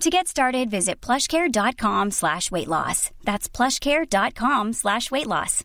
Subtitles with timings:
[0.00, 3.10] To get started, visit plushcare.com slash weight loss.
[3.24, 5.62] That's plushcare.com slash weight loss.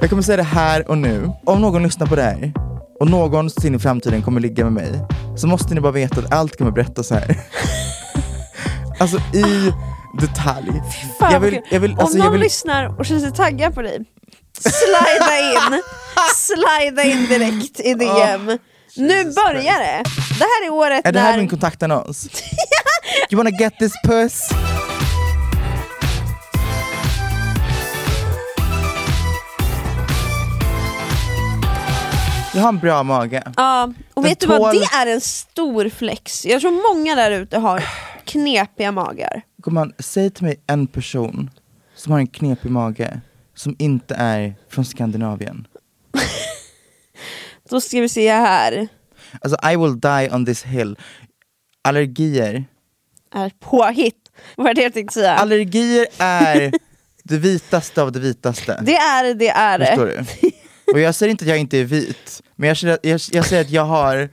[0.00, 1.32] Jag kommer säga det här och nu.
[1.44, 2.52] Om någon lyssnar på det här
[3.00, 5.00] och någonsin i framtiden kommer ligga med mig
[5.36, 7.36] så måste ni bara veta att allt kommer berättas här.
[9.00, 9.72] alltså i
[10.20, 10.82] detalj.
[11.18, 13.74] Fan, Jag vill, jag vill, Om alltså, någon jag vill, lyssnar och känner sig taggad
[13.74, 14.04] på dig,
[14.58, 15.82] slida in,
[16.34, 18.58] slida in direkt i DM.
[18.96, 20.02] Nu börjar det!
[20.38, 21.38] Det här är året är det här när...
[21.38, 22.28] min kontaktannons?
[23.30, 24.48] you wanna get this puss?
[32.54, 33.42] Jag har en bra mage.
[33.56, 34.74] Ja, och Den vet du vad?
[34.74, 36.46] Det är en stor flex.
[36.46, 37.84] Jag tror många där ute har
[38.24, 39.42] knepiga magar.
[39.62, 41.50] Gumman, säg till mig en person
[41.94, 43.20] som har en knepig mage
[43.54, 45.66] som inte är från Skandinavien.
[47.70, 48.88] Då ska vi se här.
[49.40, 50.96] Alltså I will die on this hill.
[51.84, 52.64] Allergier.
[53.34, 54.16] Är påhitt.
[54.56, 55.34] Vad var det jag tänkte säga?
[55.34, 56.72] Allergier är
[57.24, 58.78] det vitaste av det vitaste.
[58.82, 59.86] Det är det, är det.
[59.86, 60.24] Förstår du?
[60.92, 63.62] Och jag säger inte att jag inte är vit, men jag, känner- jag, jag säger
[63.62, 64.28] att jag har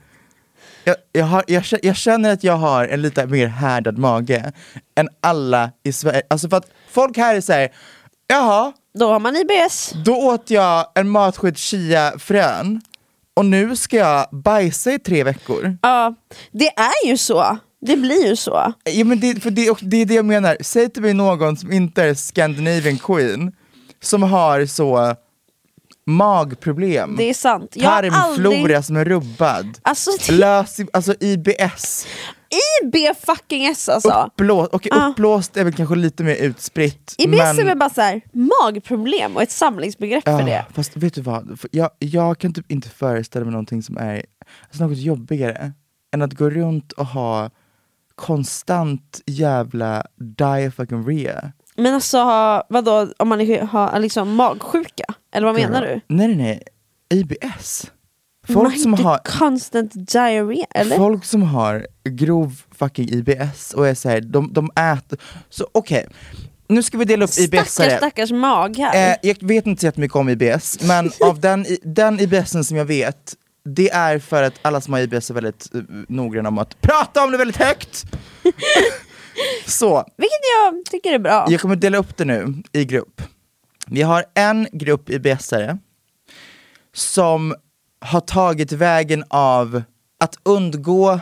[0.84, 4.52] jag, jag, har, jag, jag känner att jag har en lite mer härdad mage
[4.96, 6.22] än alla i Sverige.
[6.30, 7.68] Alltså för att folk här är såhär,
[8.26, 9.92] jaha, Då har man IBS.
[10.04, 12.80] då åt jag en matsked chia-frön
[13.40, 15.76] och nu ska jag bajsa i tre veckor.
[15.82, 16.14] Ja,
[16.52, 17.58] det är ju så.
[17.86, 18.72] Det blir ju så.
[18.84, 21.72] Ja, men det, för det, det är det jag menar, säg till mig någon som
[21.72, 23.52] inte är Scandinavian Queen,
[24.02, 25.14] som har så
[26.06, 27.70] magproblem, Det är sant.
[27.74, 28.84] Jag har tarmflora aldrig...
[28.84, 32.06] som är rubbad, Alltså, det- Lös, alltså IBS,
[32.82, 32.94] IB
[33.26, 34.24] fucking S alltså.
[34.26, 35.06] uppblåst, okej Ja.
[35.06, 37.14] uppblåst är väl kanske lite mer utspritt.
[37.18, 40.64] IBS men, är väl bara så här, magproblem och ett samlingsbegrepp för Ja, det.
[40.74, 44.24] Fast vet du vad, För jag, jag kan typ inte föreställa mig någonting som är
[44.64, 45.72] alltså något jobbigare
[46.14, 47.50] än att gå runt och ha
[48.14, 51.52] konstant jävla diaphagoria.
[51.76, 52.18] Men alltså
[52.68, 55.04] vadå, om man har liksom magsjuka?
[55.34, 56.00] Eller vad menar du?
[56.14, 56.62] Nej nej nej,
[57.20, 57.90] IBS.
[58.52, 60.96] Folk som, har, constant diarrhea, eller?
[60.96, 65.18] folk som har grov fucking IBS och är såhär, de, de äter,
[65.48, 66.06] så okej,
[66.68, 69.10] nu ska vi dela upp IBS Stackars stackars mag här.
[69.10, 72.84] Eh, jag vet inte så jättemycket om IBS, men av den, den IBSen som jag
[72.84, 73.34] vet,
[73.64, 77.24] det är för att alla som har IBS är väldigt uh, noggranna om att prata
[77.24, 78.04] om det väldigt högt.
[79.66, 81.46] så, Vilket jag tycker är bra.
[81.48, 83.22] jag kommer dela upp det nu i grupp.
[83.86, 85.78] Vi har en grupp IBSare
[86.92, 87.54] som
[88.00, 89.82] har tagit vägen av
[90.20, 91.20] att undgå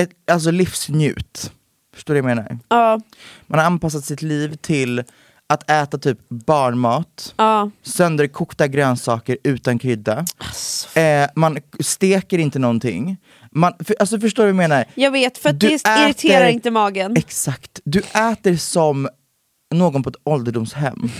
[0.00, 1.52] ett, alltså livsnjut.
[1.94, 2.58] Förstår du vad jag menar?
[2.68, 3.00] Ja,
[3.46, 5.04] Man har anpassat sitt liv till
[5.46, 7.70] att äta typ barnmat, ja.
[7.82, 10.24] sönderkokta grönsaker utan krydda.
[10.38, 13.16] Alltså, Eh, man steker inte någonting.
[13.52, 14.84] Man, för, alltså förstår du vad jag menar?
[14.94, 17.16] jag vet, för att Du det irriterar äter- inte magen.
[17.16, 17.80] Exakt.
[17.84, 17.98] Du
[18.32, 19.08] äter som
[19.74, 21.10] någon på ett ålderdomshem.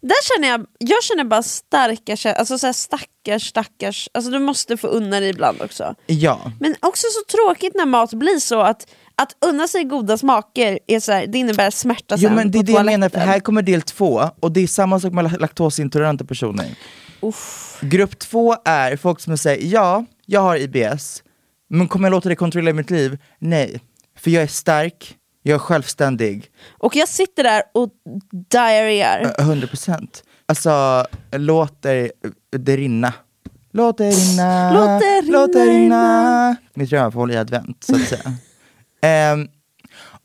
[0.00, 4.76] Där känner jag, jag känner bara starka alltså så här stackars stackars, alltså du måste
[4.76, 5.94] få unna dig ibland också.
[6.06, 6.52] Ja.
[6.60, 8.86] Men också så tråkigt när mat blir så att
[9.16, 12.58] att unna sig goda smaker är så här, det innebär smärta Jo sen men det
[12.58, 15.24] är det jag menar, för här kommer del två, och det är samma sak med
[15.24, 16.66] la- laktosintoleranta personer.
[17.80, 21.22] Grupp två är folk som säger ja, jag har IBS,
[21.70, 23.18] men kommer jag låta det kontrollera mitt liv?
[23.38, 23.80] Nej.
[24.18, 25.14] För jag är stark,
[25.46, 27.88] jag är självständig, Och jag sitter där och
[28.50, 29.34] diarréar.
[29.38, 30.08] 100%.
[30.46, 32.12] Alltså, låter
[32.56, 33.12] det rinna.
[33.72, 36.56] Låt det rinna, Låt det rinna, låt det rinna.
[36.74, 38.32] Mitt drömfågel i advent, så att säga.
[39.02, 39.48] Ehm,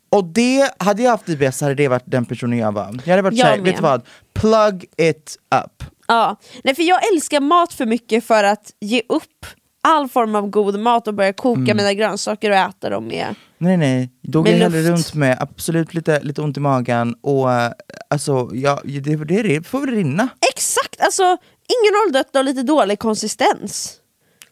[0.08, 3.00] och det, hade jag haft IBS hade det varit den personen jag var.
[3.04, 4.02] Jag hade varit Jag såhär, vet du vad?
[4.34, 5.84] Plug it up.
[6.08, 6.36] Ja.
[6.64, 9.46] Nej, för jag älskar mat för mycket för att ge upp
[9.82, 11.76] all form av god mat och börja koka Mm.
[11.76, 13.34] mina grönsaker och äta dem med.
[13.62, 17.52] Nej nej, då går jag hellre runt med absolut lite, lite ont i magen och
[17.52, 17.72] eh,
[18.08, 20.28] alltså, ja, det, det, det får väl rinna.
[20.54, 23.96] Exakt, alltså ingen rolldotta och lite dålig konsistens.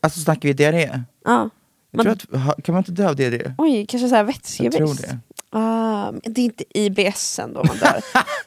[0.00, 1.02] Alltså snackar vi diarré?
[1.24, 1.50] Ja.
[1.90, 3.54] Jag Man, tror att, kan man inte dö av diarré?
[3.58, 5.18] oj, kanske såhär Jag tror det.
[5.50, 8.02] Ah, det är inte IBS ändå man dör.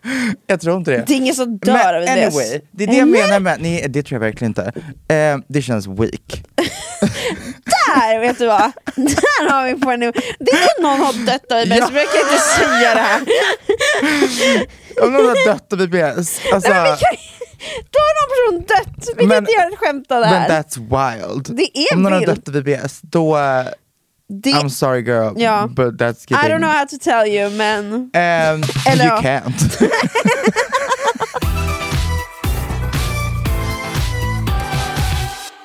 [0.48, 1.04] Jag tror inte det.
[1.08, 2.36] det är ingen som dör Men av IBS.
[2.36, 4.72] anyway, det är det jag menar med, nej det tror jag verkligen inte.
[5.08, 6.44] Eh, det känns weak.
[7.96, 8.72] Där, vet du vad?
[8.96, 10.12] Där har vi på en nu.
[10.40, 11.88] Det är någon har dött av IBS, Ja.
[11.92, 13.22] men jag kan inte säga det här.
[15.04, 17.16] Om någon har dött av IBS, alltså, Nej, men kan,
[17.92, 18.14] då har
[18.52, 20.50] någon person dött, vi kan Men- inte göra ett skämt av det men här.
[20.64, 21.48] that's wild.
[21.58, 22.46] Det är Om någon har vilt.
[22.46, 23.38] dött av IBS, då,
[24.44, 25.68] Det, I'm sorry girl, Ja.
[25.76, 26.52] but that's I getting...
[26.52, 28.10] don't know how to tell you men...
[28.14, 29.78] Ehm, Eller you can't.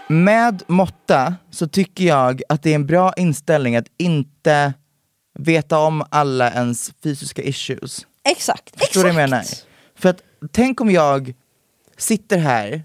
[0.08, 4.74] Med måtta så tycker jag att det är en bra inställning att inte
[5.38, 8.06] veta om alla ens fysiska issues.
[8.28, 9.44] Exakt, Förstår du vad jag menar?
[9.94, 10.22] För att
[10.52, 11.34] tänk om jag
[11.96, 12.82] sitter här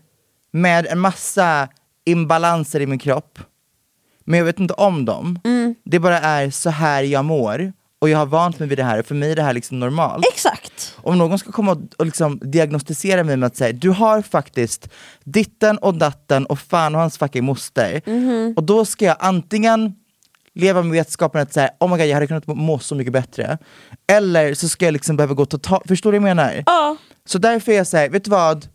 [0.52, 1.68] med en massa
[2.06, 3.40] imbalanser i min kropp,
[4.24, 5.40] men jag vet inte om dem.
[5.44, 5.76] Mm.
[5.84, 9.00] Det bara är så här jag mår, och jag har vant mig vid det här,
[9.00, 10.26] och för mig är det här liksom normalt.
[10.34, 10.98] Exakt.
[10.98, 14.90] Om någon ska komma och, liksom diagnostisera mig med att säga du har faktiskt
[15.24, 18.02] ditten och datten och fan och hans fucking moster.
[18.06, 18.54] Mhm.
[18.58, 19.96] Och då ska jag antingen
[20.54, 23.58] leva med vetskapen att säga oh my god jag hade kunnat må- så mycket bättre.
[24.08, 26.64] Eller så ska jag liksom behöva gå totalt, förstår du vad jag menar?
[26.66, 26.98] Ja.
[27.26, 28.68] Så därför är jag såhär, vet du vad?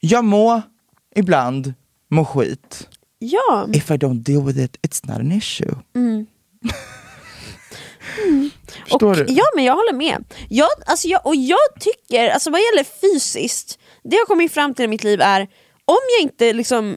[0.00, 0.62] Jag må
[1.14, 1.74] ibland
[2.10, 2.88] må skit.
[3.18, 3.68] Ja.
[3.72, 5.74] If I don't deal with it, it's not an issue.
[8.88, 9.32] Förstår och, du?
[9.32, 10.24] Ja men jag håller med.
[10.48, 14.84] Jag, alltså jag, och jag tycker, alltså vad gäller fysiskt, det jag kommit fram till
[14.84, 15.40] i mitt liv är
[15.84, 16.96] om jag inte liksom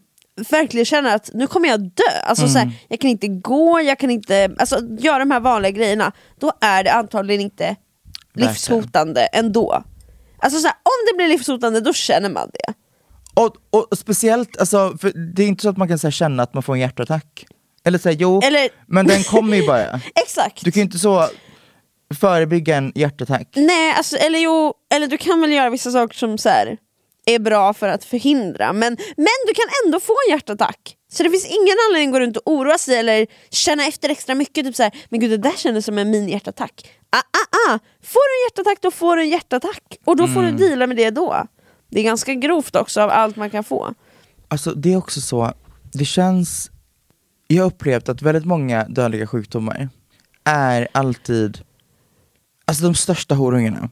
[0.49, 2.69] verkligen känner att nu kommer jag dö, alltså så Mm.
[2.69, 6.51] här, jag kan inte gå, jag kan inte alltså, göra de här vanliga grejerna, då
[6.61, 7.75] är det antagligen inte
[8.33, 9.83] livshotande ändå.
[10.39, 12.73] Alltså så här, om det blir livshotande då känner man det.
[13.33, 16.43] Och, och speciellt, alltså, för det är inte så att man kan så här, känna
[16.43, 17.45] att man får en hjärtattack.
[17.85, 20.01] Eller säga jo, Eller- men den kommer ju bara.
[20.15, 20.63] Exakt.
[20.65, 21.27] Du kan ju inte så
[22.19, 23.47] förebygga en hjärtattack.
[23.55, 26.77] Nej, alltså, eller jo, eller du kan väl göra vissa saker som så här,
[27.25, 30.97] är bra för att förhindra, men, men du kan ändå få en hjärtattack.
[31.11, 34.35] Så det finns ingen anledning att gå runt och oroa sig eller känna efter extra
[34.35, 36.85] mycket, typ så här, men gud det där kändes som en mini-hjärtattack.
[37.09, 37.79] Ah, ah, ah.
[38.03, 40.97] Får du en hjärtattack då får du en hjärtattack, och då får du deala med
[40.97, 41.47] det då.
[41.89, 43.93] Det är ganska grovt också av allt man kan få.
[44.47, 45.53] Alltså det är också så,
[45.93, 46.71] det känns,
[47.55, 49.89] jag har upplevt att väldigt många dödliga sjukdomar
[50.43, 51.61] är alltid,
[52.65, 53.89] alltså de största horungarna.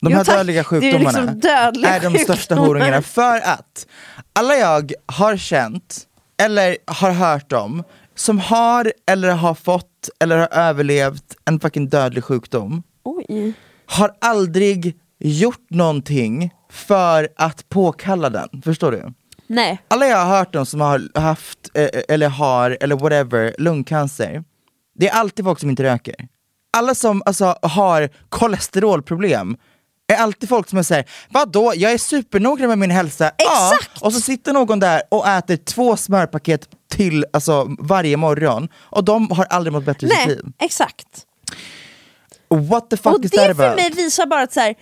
[0.00, 0.36] De Jo, här tack.
[0.36, 3.86] dödliga Det är sjukdomarna liksom dödliga är de största horungarna för att
[4.32, 6.06] alla jag har känt,
[6.42, 7.84] eller har hört om,
[8.14, 13.52] som har eller har fått eller har överlevt en fucking dödlig sjukdom, Oj.
[13.86, 19.12] har aldrig gjort någonting för att påkalla den, förstår du?
[19.46, 19.82] Nej.
[19.88, 24.44] Alla jag har hört om som har haft, eh, eller har, eller whatever, lungcancer,
[24.98, 26.14] det är alltid folk som inte röker.
[26.76, 29.56] Alla som alltså, har kolesterolproblem
[30.12, 33.28] är alltid folk som är såhär, vadå, jag är supernoga med min hälsa.
[33.28, 33.90] Exakt!
[33.94, 34.06] Ja.
[34.06, 39.30] Och så sitter någon där och äter två smörpaket till alltså, varje morgon, och de
[39.30, 40.42] har aldrig mått bättre i sitt liv.
[40.60, 41.06] exakt.
[42.48, 43.76] What the fuck Och is det that för about?
[43.76, 44.74] mig visar bara att så här,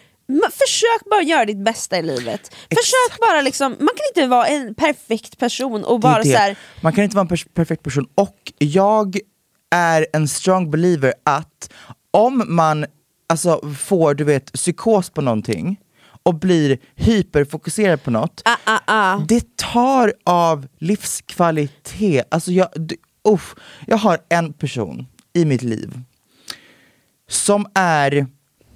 [0.53, 2.55] försök bara göra ditt bästa i livet.
[2.55, 6.31] Försök bara liksom, man kan inte vara en perfekt person och bara det.
[6.33, 9.19] så här, Man kan inte vara en pers- perfekt person, och jag
[9.75, 11.71] är en strong believer att
[12.11, 12.87] om man
[13.29, 15.81] alltså, får du vet, psykos på någonting
[16.23, 19.19] och blir hyperfokuserad på något, ah, ah, ah.
[19.29, 22.27] det tar av livskvalitet.
[22.31, 22.97] Alltså jag, d-
[23.29, 23.55] uff,
[23.87, 26.01] jag har en person i mitt liv
[27.29, 28.27] som är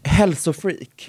[0.04, 1.08] hälsofreak.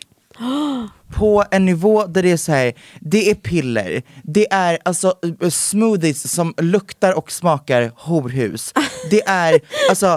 [1.14, 5.50] På en nivå där det är så här, det är piller, det är alltså eh,
[5.50, 8.74] smoothies som luktar och smakar horhus.
[9.10, 9.54] Det är
[9.90, 10.08] alltså,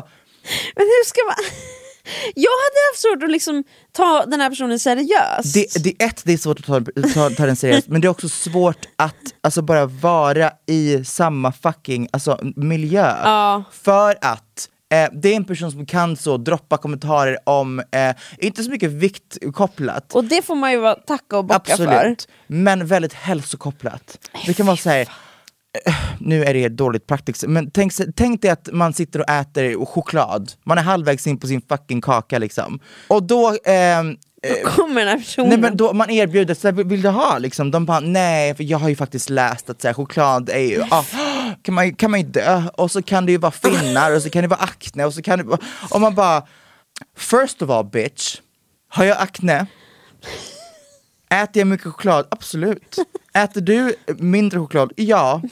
[0.77, 1.35] Men hur ska man...
[2.35, 5.55] Jag hade haft svårt att liksom ta den här personen seriöst.
[5.55, 6.81] det, det, ett, det är svårt att ta,
[7.15, 11.53] ta, ta den seriöst, men det är också svårt att alltså, bara vara i samma
[11.53, 13.17] fucking alltså, miljö.
[13.25, 13.65] Ja.
[13.73, 18.63] För att Eh, det är en person som kan så droppa kommentarer om, eh, inte
[18.63, 21.87] så mycket viktkopplat, Och det får man ju vara tacka och bocka för.
[21.87, 24.19] absolut, men väldigt hälsokopplat.
[24.47, 25.09] Det kan vara såhär,
[26.21, 30.53] nu är det dåligt praktiskt, men tänk, tänk dig att man sitter och äter choklad,
[30.65, 32.81] man är halvvägs in på sin fucking kaka liksom.
[33.09, 34.17] Och då, ehm,
[34.63, 35.49] Då kommer den här personen.
[35.49, 37.71] nej men då man erbjuder, så här, vill vill du ha liksom?
[37.71, 40.83] De bara, nej för jag har ju faktiskt läst att så här, choklad är ju,
[40.91, 41.05] ah,
[41.63, 44.31] kan, man, kan man ju dö, och så kan det ju vara finnar, och så
[44.31, 46.47] kan det vara akne, och så kan det vara, och man bara,
[47.17, 48.37] first of all bitch,
[48.89, 49.67] har jag akne?
[51.31, 52.27] Äter jag mycket choklad?
[52.31, 52.97] Absolut.
[53.35, 54.93] Äter du mindre choklad?
[54.97, 55.43] Ja.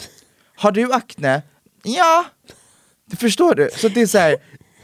[0.57, 1.43] Har du akne?
[1.83, 2.25] Ja.
[3.17, 3.71] Förstår du?
[3.76, 4.37] Så det är så här,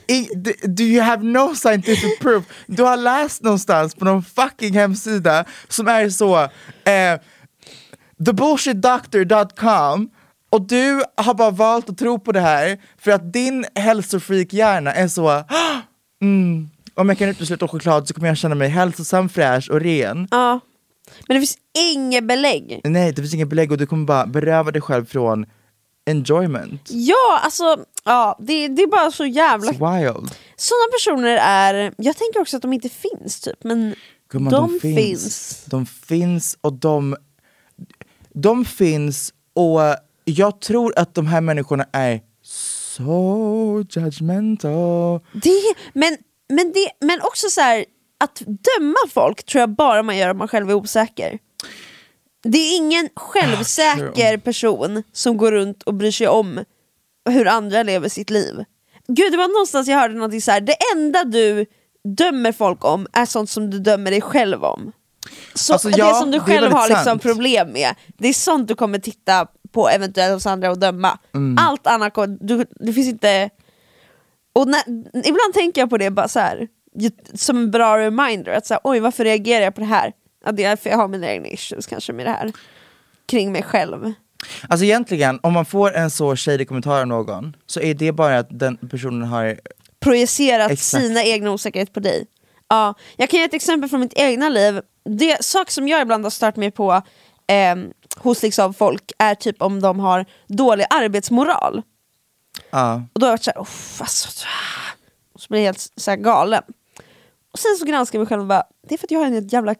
[0.06, 2.44] i, do, do you have no scientific proof?
[2.66, 6.42] Du har läst någonstans på någon fucking hemsida som är så,
[6.84, 7.20] eh,
[8.24, 10.10] thebullshitdoctor.com
[10.54, 15.08] och du har bara valt att tro på det här för att din hälsofreak-hjärna är
[15.08, 15.44] så, "Ah,
[16.22, 20.28] mm, om jag kan utesluta choklad så kommer jag känna mig hälsosam, fräsch och ren.
[20.30, 20.60] Ja.
[21.28, 21.58] Men det finns
[21.94, 22.80] inget belägg.
[22.84, 25.46] Nej, det finns inget belägg och du kommer bara beröva dig själv från
[26.06, 26.88] enjoyment.
[26.90, 29.72] Ja, alltså, ja, det, det är bara så jävla...
[29.72, 30.30] It's wild.
[30.56, 33.94] Sådana personer är, jag tänker också att de inte finns typ, men
[34.30, 35.64] Gumman, de, finns.
[35.66, 37.16] De finns och de,
[38.34, 39.80] de finns och
[40.24, 45.20] jag tror att de här människorna är så judgmental.
[45.32, 46.16] Det, men,
[46.48, 47.84] men, det, men också så här,
[48.24, 51.38] att döma folk tror jag bara man gör om man själv är osäker.
[52.42, 56.64] Det är ingen självsäker person som går runt och bryr sig om
[57.30, 58.64] hur andra lever sitt liv.
[59.08, 60.60] Gud, det var någonstans jag hörde någonting så här.
[60.60, 61.66] det enda du
[62.16, 64.92] dömer folk om är sånt som du dömer dig själv om.
[65.54, 67.22] Så Alltså, det ja, som du det själv har liksom sant.
[67.22, 71.18] problem med, det är sånt du kommer titta på eventuellt hos andra och döma.
[71.34, 71.56] Mm.
[71.60, 73.50] Allt annat, du, det finns inte...
[74.52, 74.80] Och när,
[75.26, 76.68] ibland tänker jag på det bara så här,
[77.34, 80.12] som en bra reminder, att så här, oj varför reagerar jag på det här?
[80.44, 82.52] Ja, det är för jag har mina egna issues kanske med det här.
[83.26, 84.12] Kring mig själv.
[84.68, 88.38] Alltså egentligen, om man får en så shady kommentar av någon så är det bara
[88.38, 89.60] att den personen har
[90.00, 91.04] projicerat Exakt.
[91.04, 92.26] sina egna osäkerhet på dig.
[92.68, 94.80] Ja, jag kan ge ett exempel från mitt egna liv.
[95.04, 97.02] Det sak som jag ibland har stört mig på
[97.46, 101.82] ehm, hos liksom folk är typ om de har dålig arbetsmoral.
[102.70, 103.02] Ja.
[103.12, 104.28] Och då har jag varit såhär, "Uff, alltså,
[105.38, 106.62] så blir jag helt så här galen.
[107.52, 109.26] Och sen så granskar jag mig själv och bara, det är för att jag har
[109.26, 109.74] en jävla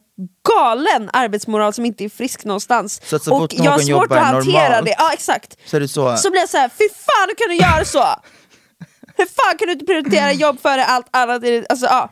[0.48, 3.00] galen arbetsmoral som inte är frisk någonstans.
[3.04, 4.94] Så att så och jag har svårt att hantera normalt- det.
[4.98, 5.56] Ja exakt.
[5.66, 8.04] Så är så, Så blir jag såhär, fy fan hur kan du göra så?
[9.16, 11.42] Hur fan kan du inte prioritera jobb före allt annat?
[11.68, 12.10] Alltså, ja.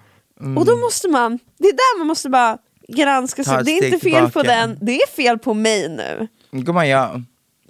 [0.59, 2.59] Och då måste man, det är där man måste bara
[2.89, 3.65] granska sig.
[3.65, 4.67] Det är inte fel på tillbaka.
[4.67, 6.29] den, det är fel på mig nu.
[6.51, 7.21] gumman ja,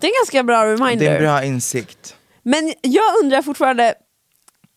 [0.00, 0.96] Det är en ganska bra reminder.
[0.96, 2.16] det är en bra insikt.
[2.42, 3.94] Men jag undrar fortfarande,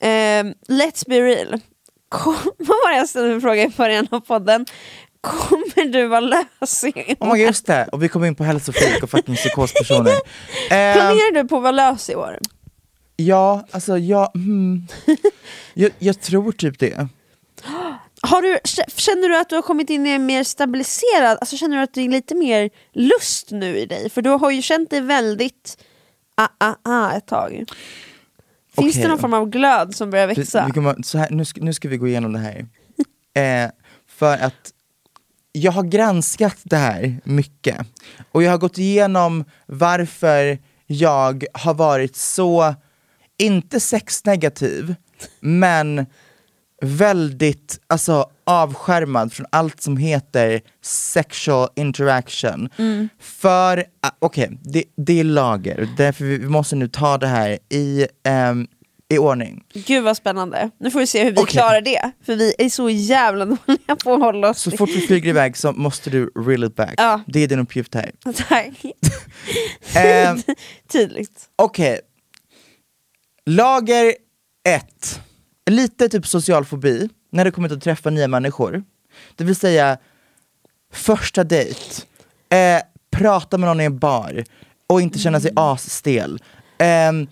[0.01, 1.59] ehm, let's be real.
[2.09, 4.65] Kom, vad var jag ställde för fråga i början av podden?
[5.21, 7.15] Kommer du vara lösig?
[7.19, 10.11] Oh my just det, och vi kom in på hälsofreak och fucking psykospersoner.
[10.11, 10.17] Eh,
[10.69, 12.39] Planerar du på att vara lös i år?
[13.15, 14.87] ja, alltså jag, hmm,
[15.73, 17.07] jag, jag tror typ det.
[18.25, 18.59] Har du,
[18.95, 21.93] känner du att du har kommit in i en mer stabiliserad, alltså känner du att
[21.93, 24.09] det är lite mer lust nu i dig?
[24.09, 25.77] För du har ju känt dig väldigt
[26.35, 27.51] ah, ah, ah ett tag.
[27.51, 30.43] Finns Okej det någon form av glöd som börjar växa?
[31.03, 32.67] så här, nu, ska, nu ska vi gå igenom det här.
[33.37, 33.69] Eh,
[34.07, 34.73] för att
[35.51, 37.77] jag har granskat det här mycket.
[38.31, 42.75] Och jag har gått igenom varför jag har varit så,
[43.37, 44.95] inte sexnegativ,
[45.39, 46.05] men
[46.81, 52.69] väldigt alltså, avskärmad från allt som heter sexual interaction.
[53.19, 58.07] För, ah, okej, det, det är lager, därför vi, måste nu ta det här i,
[58.23, 58.67] ehm,
[59.09, 59.63] i ordning.
[59.73, 60.69] Gud vad spännande.
[60.77, 61.51] Nu får vi se hur vi Okej.
[61.51, 62.11] klarar det.
[62.25, 65.57] För vi är så jävla dåliga på att hålla oss Så fort vi flyger iväg
[65.57, 66.93] så måste du reel it back.
[66.97, 67.21] Ja.
[67.27, 68.11] Det är din uppgift här.
[68.47, 68.85] Tack.
[69.95, 70.35] Eh,
[70.91, 71.49] Tydligt.
[71.55, 71.99] Okej.
[73.45, 74.13] Lager
[74.69, 75.21] ett.
[75.69, 78.83] Lite typ social fobi när det kommer till att träffa nya människor.
[79.35, 79.97] Det vill säga
[80.93, 82.01] första dejt,
[82.49, 82.81] eh,
[83.11, 84.43] prata med någon i en bar
[84.87, 86.43] och inte känna sig asstel.
[86.77, 87.27] Ehm,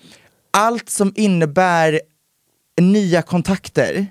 [0.52, 2.02] allt som innebär
[2.82, 4.08] nya kontakter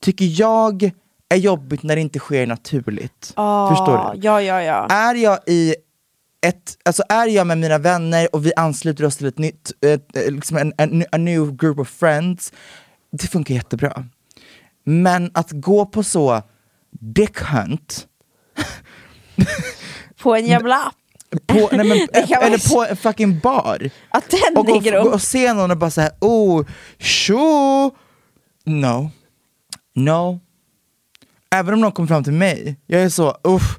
[0.00, 0.90] tycker jag
[1.28, 3.26] är jobbigt när det inte sker naturligt.
[3.68, 4.20] Förstår du?
[4.20, 4.86] Ja, ja, ja.
[4.86, 5.74] Är jag i
[6.46, 10.16] ett, alltså är jag med mina vänner och vi ansluter oss till ett nytt, ett,
[10.16, 12.52] eh, liksom en, en, a new group of friends,
[13.12, 14.04] det funkar jättebra.
[14.84, 16.42] Men att gå på så
[16.90, 18.06] dick hunt,
[20.22, 20.94] På en jävla app.
[21.46, 21.98] på, nej men,
[22.42, 23.90] eller på en fucking bar.
[24.08, 25.12] Att den Och, äger gå rum.
[25.12, 26.66] och se någon och bara säga oh,
[26.98, 27.90] tjo!
[28.64, 29.10] No.
[29.94, 30.40] No.
[31.54, 33.78] Även om någon kommer fram till mig, jag är så uff.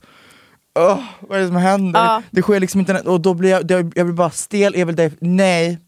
[0.76, 2.00] Oh, vad är det som händer?
[2.00, 2.22] Ja.
[2.32, 5.80] Det sker liksom inte, och då blir jag, jag blir bara stel, jag vill nej.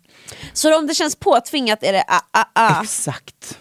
[0.54, 2.82] Så om det känns påtvingat är det ah, ah, ah.
[2.84, 3.60] Exakt.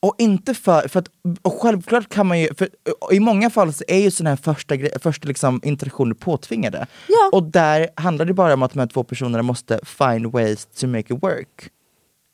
[0.00, 1.08] Och inte för, för att,
[1.42, 2.68] och självklart kan man ju, för
[3.12, 6.86] i många fall så är ju sådana här första, första liksom interaktioner påtvingade.
[7.08, 7.30] Ja.
[7.32, 10.86] Och där handlar det bara om att de här två personerna måste find ways to
[10.86, 11.70] make it work.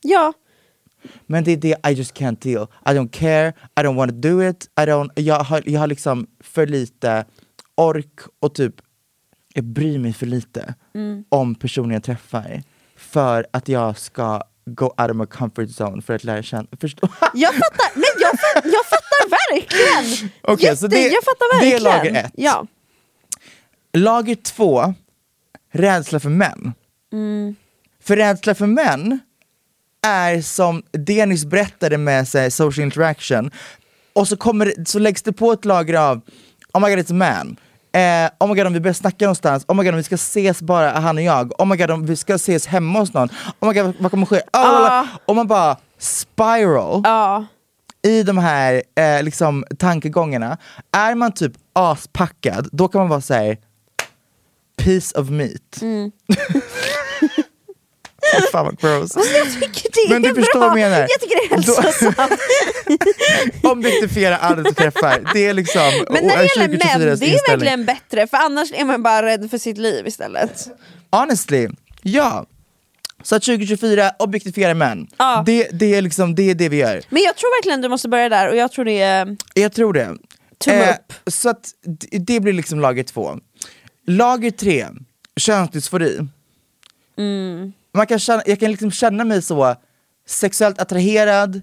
[0.02, 0.32] Ja,
[1.26, 2.66] Men det är det I just can't deal.
[2.86, 5.86] I don't care, I don't want to do it, I don't, jag, har, jag har
[5.86, 7.24] liksom för lite
[7.74, 8.74] ork och typ,
[9.54, 11.24] jag bryr mig för lite Mm.
[11.28, 12.62] om personen jag träffar.
[13.10, 17.08] För att jag ska go out of my comfort zone för att lära känna, förstå?
[17.34, 20.30] jag fattar, men jag, fatt, jag fattar verkligen!
[20.42, 22.14] Okej, Jätte, så det- jag fattar det är verkligen.
[22.14, 22.32] lager ett.
[22.36, 22.66] Ja.
[23.92, 24.94] Lager två,
[25.72, 26.72] rädsla för män.
[27.12, 27.54] Mm.
[28.02, 29.20] För rädsla för män
[30.06, 33.50] är som Dennis berättade med här, social interaction,
[34.12, 36.20] och så, kommer, så läggs det på ett lager av
[36.74, 37.56] Oh my god it's a man.
[37.94, 40.14] Eh, oh my god om vi börjar snacka någonstans, oh my god om vi ska
[40.14, 43.28] ses bara han och jag, oh my god om vi ska ses hemma hos någon,
[43.60, 44.36] oh my god vad kommer ske?
[44.36, 45.06] Oh, Ah.
[45.26, 47.44] Och man bara spiral Ja.
[48.02, 50.58] i de här eh, liksom, tankegångarna,
[50.92, 53.56] är man typ aspackad, då kan man vara såhär,
[54.76, 55.82] piece of meat.
[55.82, 56.10] Mm.
[58.52, 59.12] Fan vad gross.
[59.16, 60.68] Jag tycker det Men du är förstår bra.
[60.68, 61.00] vad jag menar.
[61.10, 62.40] Jag tycker det är hälsosamt.
[63.62, 67.32] Objektifiera alla du träffar, det är liksom Men när det gäller 2024 män, det är
[67.32, 67.38] inställning.
[67.48, 70.68] verkligen bättre för annars är man bara rädd för sitt liv istället.
[71.10, 71.68] Honestly,
[72.02, 72.46] ja.
[73.22, 75.06] Så att 2024, objektifiera män.
[75.16, 75.42] Ja.
[75.46, 77.02] Det, det, är liksom, det är det vi gör.
[77.08, 79.36] Men jag tror verkligen du måste börja där och jag tror det är...
[79.54, 80.16] Jag tror det.
[80.64, 81.32] Tumme upp.
[81.32, 81.68] Så att
[82.10, 83.38] det blir liksom lager två.
[84.06, 84.86] Lager tre,
[85.36, 86.18] könsdysfori.
[87.18, 87.72] Mm.
[87.94, 89.76] Man kan känna, jag kan liksom känna mig så
[90.26, 91.60] sexuellt attraherad,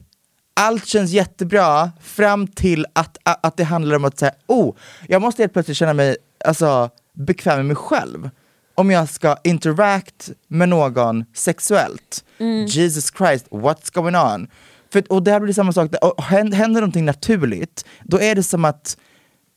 [0.54, 4.76] allt känns jättebra fram till att, att, att det handlar om att säga, oh,
[5.08, 8.30] jag måste helt plötsligt känna mig alltså, bekväm med mig själv.
[8.76, 12.24] Om jag ska interact med någon sexuellt.
[12.68, 14.48] Jesus Christ, what's going on?
[14.94, 18.66] För, och det här blir samma sak, och händer någonting naturligt, då är det som
[18.66, 18.98] att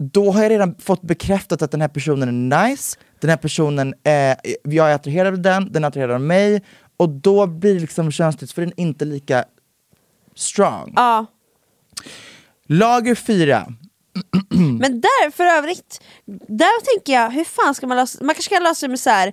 [0.03, 3.95] då har jag redan fått bekräftat att den här personen är nice, den här personen,
[4.05, 6.63] eh, jag är attraherad av den, den är attraherad av mig,
[6.97, 9.45] och då blir liksom könsdysforin inte lika
[10.35, 10.93] strong.
[10.97, 11.27] Ja.
[12.67, 13.67] Lager fyra,
[14.81, 16.01] Men där för övrigt,
[16.49, 19.11] där tänker jag, hur fan ska man lösa Man kanske kan lösa det med så
[19.11, 19.33] här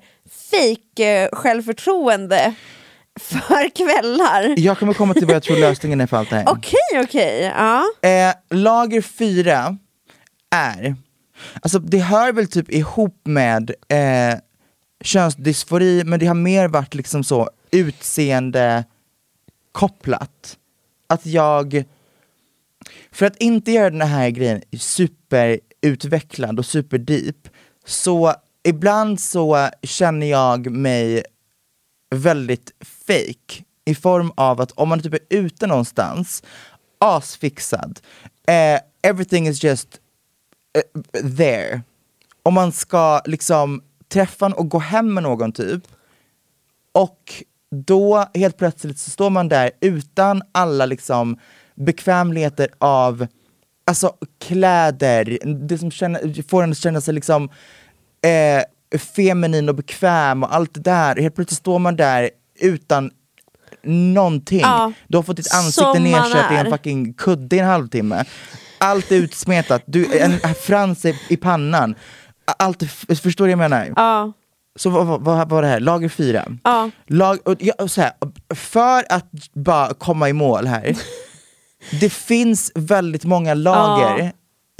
[0.51, 2.53] fake eh, självförtroende
[3.19, 4.59] för kvällar.
[4.59, 6.49] jag kommer komma till vad jag tror lösningen är för allt det här.
[6.49, 7.53] Okej, okej.
[7.57, 7.83] Ja.
[8.01, 9.77] Eh, lager fyra
[10.49, 10.95] är,
[11.61, 14.39] alltså det hör väl typ ihop med eh,
[15.01, 18.83] könsdysfori, men det har mer varit liksom så utseende
[19.71, 20.57] kopplat.
[21.07, 21.83] Att jag,
[23.11, 27.49] för att inte göra den här grejen superutvecklad och superdeep,
[27.85, 28.33] så
[28.63, 31.23] ibland så känner jag mig
[32.15, 36.43] väldigt fake i form av att om man typ är ute någonstans,
[36.97, 37.99] asfixad,
[38.47, 39.99] eh, everything is just
[40.77, 41.81] eh, there.
[42.43, 45.83] Om man ska liksom träffa och gå hem med någon typ,
[46.91, 51.37] och då helt plötsligt så står man där utan alla liksom
[51.75, 53.27] bekvämligheter av
[53.85, 57.49] alltså kläder, det som känner, får en att känna sig liksom
[58.21, 61.15] eh, feminin och bekväm och allt det där.
[61.15, 62.29] Helt plötsligt står man där
[62.59, 63.11] utan
[63.83, 64.59] någonting.
[64.59, 68.25] Ja, Du har fått ditt ansikte nedkört i en fucking kudde i en halvtimme.
[68.79, 71.95] Allt är utsmetat, du, en frans i, pannan.
[72.59, 72.83] Allt,
[73.21, 73.93] förstår du vad jag menar?
[73.95, 74.33] Ja.
[74.75, 75.79] Så vad, vad, vad var det här?
[75.79, 76.45] Lager fyra?
[76.63, 76.89] Ja.
[77.07, 78.11] Lag, och, ja, så här,
[78.55, 80.97] för att bara komma i mål här,
[81.99, 84.33] det finns väldigt många lager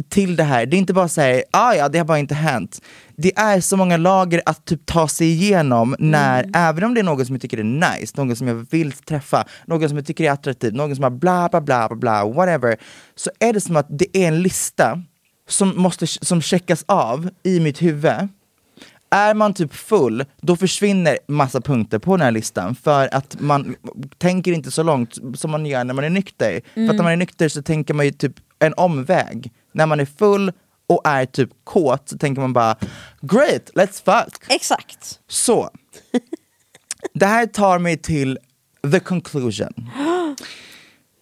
[0.09, 0.65] till det här.
[0.65, 2.81] Det är inte bara säga ah, ja det har bara inte hänt.
[3.21, 7.03] Det är så många lager att typ ta sig igenom när, även om det är
[7.03, 10.23] någon som jag tycker är nice, någon som jag vill träffa, någon som jag tycker
[10.23, 12.77] är attraktiv, någon som har bla bla bla bla bla, whatever.
[13.15, 15.03] Så är det som att det är en lista
[15.47, 18.29] som måste som checkas av i mitt huvud
[19.11, 23.75] är man typ full, då försvinner massa punkter på den här listan för att man
[24.17, 26.61] tänker inte så långt som man gör när man är nykter.
[26.73, 29.51] För att när man är nykter så tänker man ju typ en omväg.
[29.73, 30.51] När man är full
[30.89, 32.75] och är typ kåt så tänker man bara
[33.21, 34.43] Great, let's fuck!
[34.49, 35.19] Exakt.
[35.27, 35.69] Så,
[37.13, 38.39] det här tar mig till
[38.91, 39.89] the conclusion.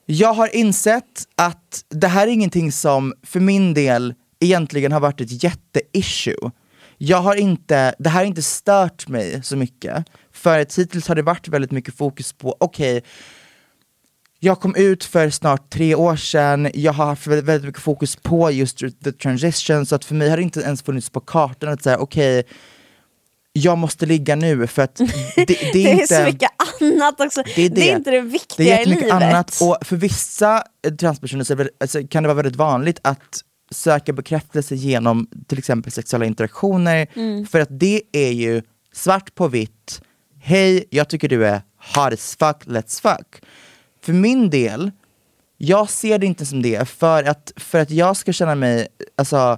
[0.06, 5.22] Jag har insett att det här är ingenting som för min del egentligen har varit
[5.22, 6.52] ett jätteissue.
[6.98, 10.06] jag har inte, det här har inte stört mig så mycket.
[10.32, 13.04] För att hittills har det varit väldigt mycket fokus på, okej,
[14.40, 18.16] jag kom ut för snart tre år sedan, jag har haft väldigt, väldigt mycket fokus
[18.16, 21.70] på just the transition, så att för mig har det inte ens funnits på kartan
[21.70, 22.44] att säga okej,
[23.54, 24.96] jag måste ligga nu för att
[25.36, 27.44] det, det är, Det är så mycket annat också.
[27.56, 27.88] Det är, det.
[27.88, 29.12] inte det Det är viktiga i livet.
[29.12, 30.64] annat och för vissa
[31.00, 35.92] transpersoner är det, alltså, kan det vara väldigt vanligt att söka bekräftelse genom till exempel
[35.92, 37.08] sexuella interaktioner.
[37.16, 37.46] Mm.
[37.48, 38.62] För att det är ju
[38.94, 40.02] svart på vitt,
[40.40, 41.62] hej jag tycker du är
[41.96, 43.42] hot as fuck, let's fuck.
[44.02, 44.92] För min del,
[45.58, 49.58] jag ser det inte som det för att, för att jag ska känna mig, alltså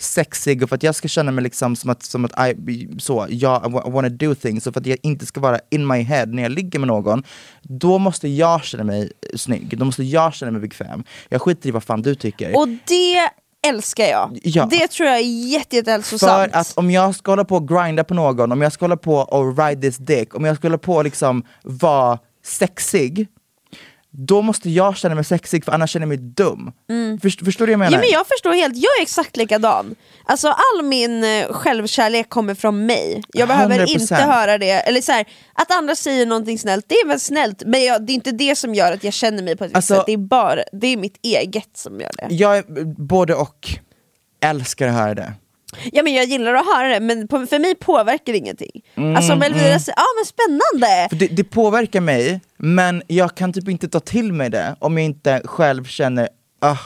[0.00, 3.26] sexig och för att jag ska känna mig liksom som att, som att I, så,
[3.30, 6.02] jag, I wa- wanna do things och för att jag inte ska vara in my
[6.02, 7.22] head när jag ligger med någon,
[7.62, 11.04] då måste jag känna mig snygg, då måste jag känna mig bekväm.
[11.28, 12.56] Jag skiter i vad fan du tycker.
[12.56, 13.30] Och det
[13.68, 14.38] älskar jag.
[14.42, 14.68] Ja.
[14.70, 16.52] Det tror jag är jätte, jättehälsosamt.
[16.52, 18.96] För att om jag ska hålla på och grinda på någon, om jag ska hålla
[18.96, 22.18] på och ride this dick, om jag ska hålla på och liksom vara
[22.48, 23.28] sexig,
[24.10, 26.72] då måste jag känna mig sexig för annars känner jag mig dum.
[27.22, 27.88] Först, förstår du vad jag menar?
[27.92, 28.00] Mm.
[28.02, 29.94] Ja, men jag förstår helt, jag är exakt likadan.
[30.24, 33.22] Alltså all min eh, självkärlek kommer från mig.
[33.28, 34.00] Jag behöver 100%.
[34.00, 37.62] inte höra det, eller så här, att andra säger någonting snällt, det är väl snällt,
[37.66, 39.94] men jag, det är inte det som gör att jag känner mig på ett Alltså-
[39.94, 42.34] sätt, det är bara det är mitt eget som gör det.
[42.34, 43.68] Jag är både och,
[44.40, 45.32] älskar att höra det.
[45.92, 48.82] Ja men jag gillar att höra det, men på, för mig påverkar det ingenting.
[48.96, 51.08] Mm, alltså om Elvira säger, ja men spännande!
[51.26, 55.04] Det, det påverkar mig, men jag kan typ inte ta till mig det om jag
[55.04, 56.28] inte själv känner,
[56.60, 56.76] ah,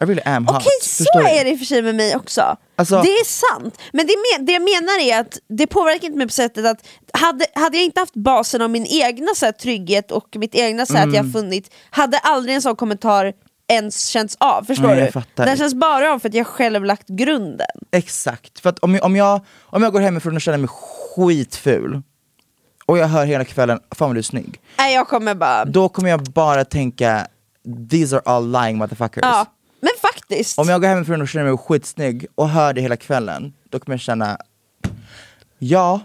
[0.00, 0.56] I really am hot.
[0.56, 2.56] Okej, så är det i och för sig med mig också.
[2.76, 3.78] Alltså- det är sant.
[3.92, 7.46] Men det, det jag menar är att det påverkar inte mig på sättet att hade,
[7.54, 10.94] hade jag inte haft basen av min egna så här, trygghet och mitt egna så
[10.94, 11.32] här, att jag Mm.
[11.32, 13.32] funnit, hade aldrig en sån kommentar
[13.70, 14.64] ens känts av.
[14.64, 15.12] Förstår Nej, du?
[15.12, 15.46] fattar.
[15.46, 17.66] Den känns bara av för att jag själv lagt grunden.
[17.90, 20.68] Exakt, för att om jag, om, jag, om jag går hemifrån och känner mig
[21.16, 22.02] skitful,
[22.86, 24.60] och jag hör hela kvällen, fan vad du är snygg.
[24.78, 25.64] Nej, jag kommer bara...
[25.64, 27.26] Då kommer jag bara tänka,
[27.90, 29.22] these are all lying motherfuckers.
[29.22, 29.46] Ja,
[29.80, 30.58] men faktiskt.
[30.58, 33.94] Om jag går hemifrån och känner mig skitsnygg och hör det hela kvällen, då kommer
[33.94, 34.38] jag känna,
[35.58, 36.00] ja,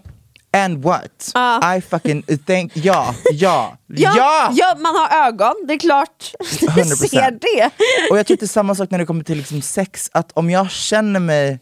[0.56, 1.32] and what?
[1.34, 1.76] Ja.
[1.78, 4.52] I fucking think, ja, ja, Ja, ja!
[4.54, 6.32] ja, man har ögon, det är klart.
[6.60, 6.84] Du 100%.
[7.08, 7.70] ser det.
[8.12, 10.50] Och jag tror det är samma sak när det kommer till liksom sex, att om
[10.50, 11.60] jag känner mig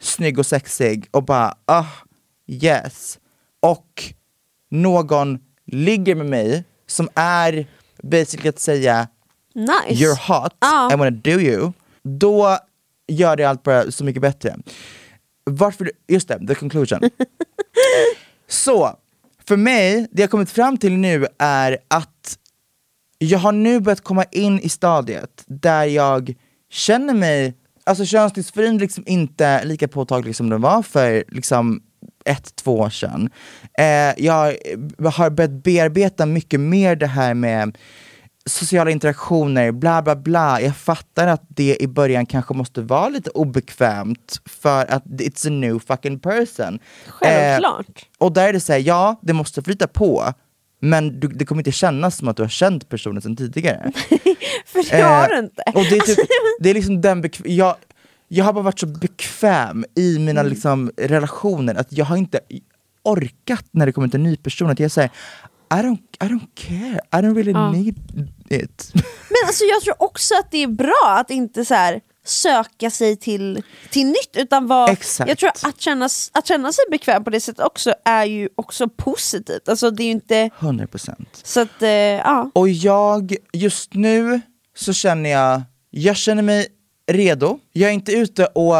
[0.00, 1.84] snygg och sexig och bara ah,
[2.46, 3.18] yes,
[3.60, 4.04] och
[4.70, 7.66] någon ligger med mig som är
[8.02, 9.08] basically att säga
[9.54, 10.04] Nice.
[10.04, 10.92] you're hot, Ja.
[10.92, 12.58] I wanna do you, då
[13.08, 14.56] gör det allt bara så mycket bättre.
[15.48, 17.00] Varför, just det, the conclusion.
[18.48, 18.96] så,
[19.44, 22.38] för mig, det jag kommit fram till nu är att
[23.18, 26.34] jag har nu börjat komma in i stadiet där jag
[26.70, 31.82] känner mig, alltså könsdysforin liksom inte lika påtaglig som den var för liksom
[32.24, 33.30] ett, två år sedan.
[33.78, 34.56] Eh, jag
[35.04, 37.78] har börjat bearbeta mycket mer det här med
[38.46, 40.60] sociala interaktioner, bla bla bla.
[40.60, 45.50] Jag fattar att det i början kanske måste vara lite obekvämt för att it's a
[45.50, 46.78] new fucking person.
[47.08, 48.06] Självklart.
[48.18, 50.32] och där är det såhär, ja det måste flyta på,
[50.80, 53.92] men du, det kommer inte kännas som att du har känt personen sedan tidigare.
[54.66, 55.62] För det har Eh, du inte.
[55.74, 56.18] Och det är, typ,
[56.60, 57.76] det är liksom den jag,
[58.28, 60.50] jag har bara varit så bekväm i mina Mm.
[60.52, 62.40] liksom, relationer att jag har inte
[63.02, 65.10] orkat när det kommer till en ny person, att jag säger
[65.70, 67.72] I don't, I don't care, I don't really Ja.
[67.72, 67.98] need
[68.50, 68.90] it.
[68.94, 73.16] Men alltså jag tror också att det är bra att inte så här söka sig
[73.16, 75.28] till, till nytt utan Exakt.
[75.28, 78.88] jag tror att känna, att känna sig bekväm på det sättet också är ju också
[78.88, 79.68] positivt.
[79.68, 81.14] Alltså det är ju inte, 100%.
[81.42, 82.50] så att eh, ja.
[82.54, 84.40] Och jag, just nu
[84.76, 86.66] så känner jag, jag känner mig
[87.10, 87.58] redo.
[87.72, 88.74] Jag är inte ute och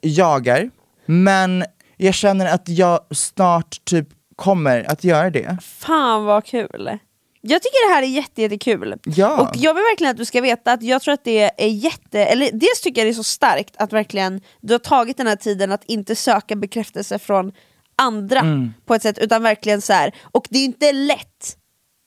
[0.00, 0.70] jagar,
[1.06, 1.64] men
[1.96, 5.58] jag känner att jag snart typ kommer att göra det.
[5.78, 6.98] Fan vad kul.
[7.44, 8.94] Jag tycker det här är jätte, jättekul.
[9.04, 9.40] Ja.
[9.40, 12.24] Och jag vill verkligen att du ska veta att jag tror att det är jätte,
[12.24, 15.36] eller dels tycker jag det är så starkt att verkligen du har tagit den här
[15.36, 17.52] tiden att inte söka bekräftelse från
[17.96, 18.72] andra Mm.
[18.86, 20.12] på ett sätt, utan verkligen så här.
[20.32, 21.56] och det är inte lätt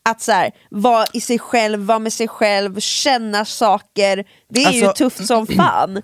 [0.09, 4.71] att så här, vara i sig själv, vara med sig själv, känna saker, det är
[4.71, 6.01] ju Alltså- tufft som fan.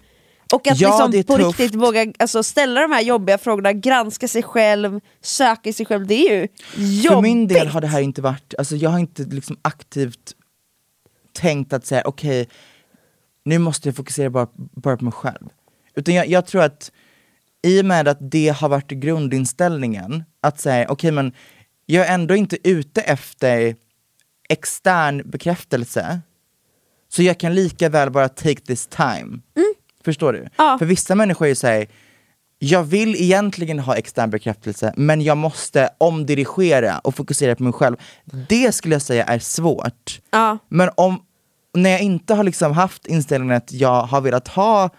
[0.54, 4.44] Och att Ja, liksom på riktigt våga alltså, ställa de här jobbiga frågorna, granska sig
[4.44, 7.12] själv, söka sig själv, det är ju jobbigt.
[7.12, 10.36] För min del har det här inte varit, alltså jag har inte liksom aktivt
[11.34, 12.50] tänkt att säga okej,
[13.46, 15.50] nu måste jag fokusera bara, bara på mig själv.
[15.96, 16.92] Utan jag, jag tror att
[17.64, 21.34] i och med att det har varit grundinställningen, att säga okej men
[21.86, 23.76] jag är ändå inte ute efter
[24.50, 26.22] extern bekräftelse,
[27.10, 29.40] så jag kan lika väl bara take this time.
[30.04, 30.48] Förstår du?
[30.58, 30.76] Ja.
[30.80, 31.88] För vissa människor är ju såhär,
[32.60, 37.98] jag vill egentligen ha extern bekräftelse, men jag måste omdirigera och fokusera på mig själv.
[38.50, 40.22] Det skulle jag säga är svårt.
[40.32, 40.58] Ja.
[40.70, 41.22] Men om,
[41.74, 44.90] när jag inte har liksom haft inställningen att jag har velat ha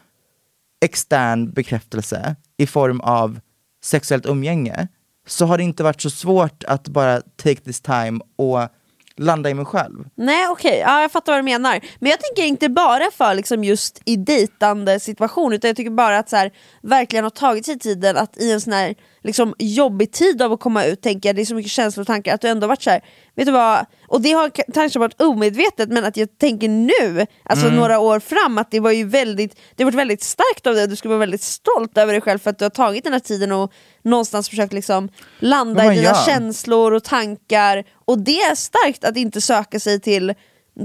[0.84, 3.40] extern bekräftelse i form av
[3.84, 4.88] sexuellt umgänge,
[5.26, 8.68] så har det inte varit så svårt att bara take this time och
[9.16, 10.04] landa i mig själv.
[10.14, 11.80] Nej okej, ja, jag fattar vad du menar.
[11.98, 16.18] Men jag tänker inte bara för liksom just i dejtande situation utan jag tycker bara
[16.18, 16.50] att så här,
[16.82, 20.60] verkligen ha tagit sig tiden att i en sån här liksom, jobbig tid av att
[20.60, 22.82] komma ut, tänker jag, det är så mycket känslor och tankar, att du ändå varit
[22.82, 23.00] så här,
[23.34, 27.68] vet du vad, och det har kanske varit omedvetet men att jag tänker nu, alltså
[27.68, 30.88] några år fram, att det var ju väldigt, det har varit väldigt starkt av dig,
[30.88, 33.20] du ska vara väldigt stolt över dig själv för att du har tagit den här
[33.20, 33.72] tiden och
[34.02, 36.24] någonstans försökt liksom landa i dina ja.
[36.26, 40.34] känslor och tankar, och det är starkt att inte söka sig till,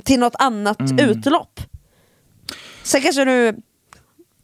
[0.03, 1.59] till något annat utlopp.
[2.83, 3.55] Sen kanske du,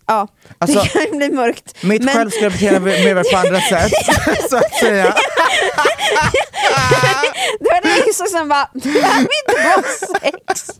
[0.07, 1.83] ja, Alltså, det kan ju bli mörkt.
[1.83, 3.91] Mitt men- själv beteendet mer mer på andra sätt,
[4.49, 5.15] så att säga.
[7.59, 9.83] Det var det som bara, det här vill inte ha
[10.21, 10.79] sex.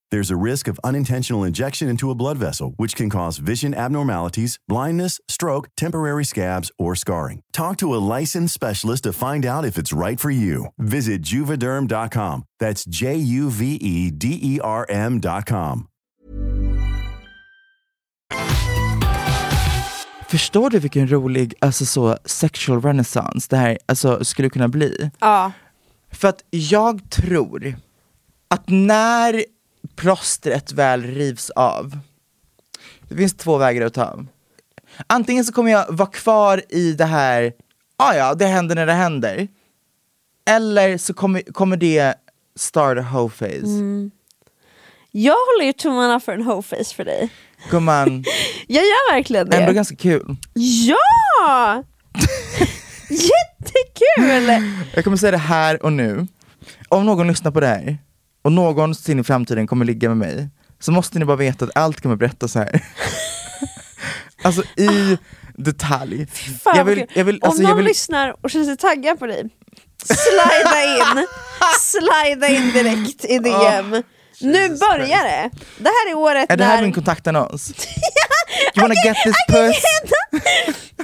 [0.11, 4.59] There's a risk of unintentional injection into a blood vessel, which can cause vision abnormalities,
[4.67, 7.39] blindness, stroke, temporary scabs, or scarring.
[7.53, 10.67] Talk to a licensed specialist to find out if it's right for you.
[10.77, 12.43] Visit juvederm.com.
[12.59, 15.87] That's J U V E D E R M.com.
[20.27, 25.11] Förstår du vilken rolig alltså så sexual renaissance det här alltså, skulle kunna bli?
[25.19, 25.51] Ja.
[26.11, 27.75] För att jag tror
[28.47, 29.43] att när
[29.95, 31.97] plåstret väl rivs av,
[33.09, 34.25] det finns två vägar att ta.
[35.07, 37.53] Antingen så kommer jag vara kvar i det här,
[37.97, 39.47] ah ja, det händer när det händer.
[40.49, 42.13] Eller så kommer, kommer det
[42.55, 44.09] start a hoe phase.
[45.11, 47.29] Jag håller ju tummarna för en hoe-face för dig.
[47.69, 48.23] Gumman,
[48.67, 49.57] Jag gör verkligen det.
[49.57, 50.35] ändå ganska kul.
[50.53, 51.83] Ja!
[53.09, 54.63] Jättekul!
[54.93, 56.27] Jag kommer säga det här och nu.
[56.89, 57.97] Om någon lyssnar på det här
[58.41, 60.49] och någonsin i framtiden kommer ligga med mig,
[60.79, 62.83] så måste ni bara veta att allt kommer berättas här.
[64.43, 65.17] alltså i
[65.55, 66.27] detalj.
[66.63, 69.19] Fan, jag vill, jag vill, Om alltså, någon jag vill, lyssnar och känner sig taggad
[69.19, 69.49] på dig,
[70.05, 71.27] slida in.
[71.79, 74.03] slida in direkt i DM.
[74.41, 75.49] nu börjar det.
[75.77, 76.75] Det här är året är det när...
[76.75, 77.73] här min kontaktannons?
[78.75, 79.83] you wanna get this puss?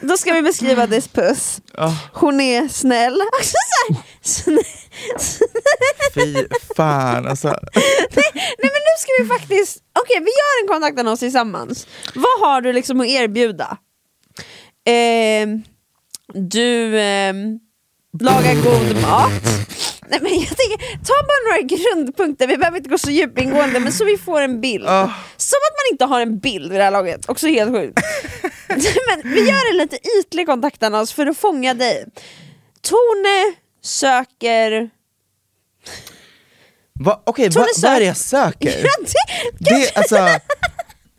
[0.01, 1.61] Då ska vi beskriva dess puss.
[1.77, 3.21] Oh, Hon är snäll.
[3.39, 4.63] Också så här, snäll.
[6.13, 7.47] fy fan alltså.
[7.47, 11.87] Nej men nu ska vi faktiskt, okej vi gör en kontaktannons tillsammans.
[12.15, 13.77] Vad har du liksom att erbjuda?
[14.85, 15.63] Ehm,
[16.33, 17.59] du ehm,
[18.19, 19.31] lagar god mat.
[20.09, 23.91] Nej men jag tänker, ta bara några grundpunkter, vi behöver inte gå så djupingående men
[23.91, 24.87] så vi får en bild.
[24.87, 25.13] Ah.
[25.37, 27.99] Som att man inte har en bild vid det här laget, också helt sjukt.
[29.07, 32.05] men vi gör en lite ytlig kontaktannons för att fånga dig.
[32.81, 34.89] Tone söker...
[36.99, 38.83] Va, Okej, Tror va, ni vad är det sök- jag söker?
[38.83, 38.89] Ja,
[39.59, 40.15] det, Det, alltså,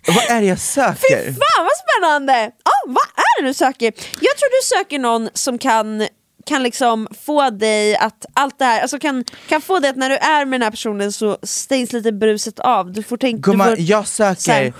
[0.07, 1.24] vad är det jag söker?
[1.24, 2.51] Fan vad spännande!
[2.64, 3.92] Ja, vad är det du söker?
[4.20, 6.07] Jag tror du söker någon som kan
[6.49, 10.09] kan liksom få dig att allt det här, alltså kan, kan få dig att när
[10.09, 12.93] du är med den här personen så stängs lite bruset av.
[12.93, 13.51] Du får tänka...
[13.51, 14.75] Gumman, jag så här, söker,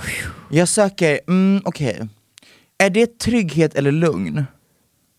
[0.51, 2.09] jag söker, mm, okej.
[2.79, 4.47] Är det trygghet eller lugn?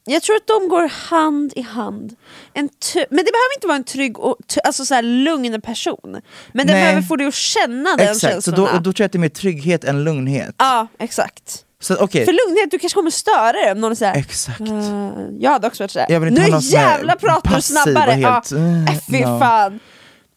[0.05, 2.15] Jag tror att de går hand i hand.
[2.53, 6.21] En men det behöver inte vara en trygg och alltså så här lugn person.
[6.53, 8.71] Men den behöver få dig att känna den Exakt, så känslorna.
[8.71, 10.55] då, då tror jag att det är mer trygghet än lugnhet.
[10.57, 11.65] Ja, exakt.
[11.81, 14.59] Så okej, För lugnhet, du kanske kommer störa dig om någon såhär exakt.
[14.61, 18.11] "Eh, Jag hade också varit såhär, inte nu jävlar pratar du snabbare!
[18.11, 18.57] helt, ja,
[18.93, 19.39] äh, fy no.
[19.39, 19.79] fan.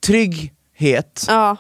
[0.07, 1.57] Trygghet, Ja,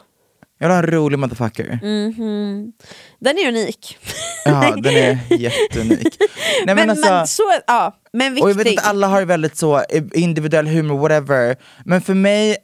[0.58, 1.78] jag vill ha en rolig motherfucker.
[1.82, 2.72] Mm.
[3.20, 3.98] den är unik.
[4.44, 6.16] Ja, den är jätteunik.
[6.66, 8.70] Nej, men, men, alltså, men, så, ja, men och jag viktig.
[8.74, 11.56] vet att alla har väldigt så eh, individuell humor, whatever.
[11.84, 12.56] Men för mig,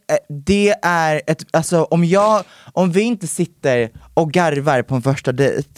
[0.46, 5.32] det är ett, alltså om jag, om vi inte sitter och garvar på en första
[5.32, 5.68] dejt,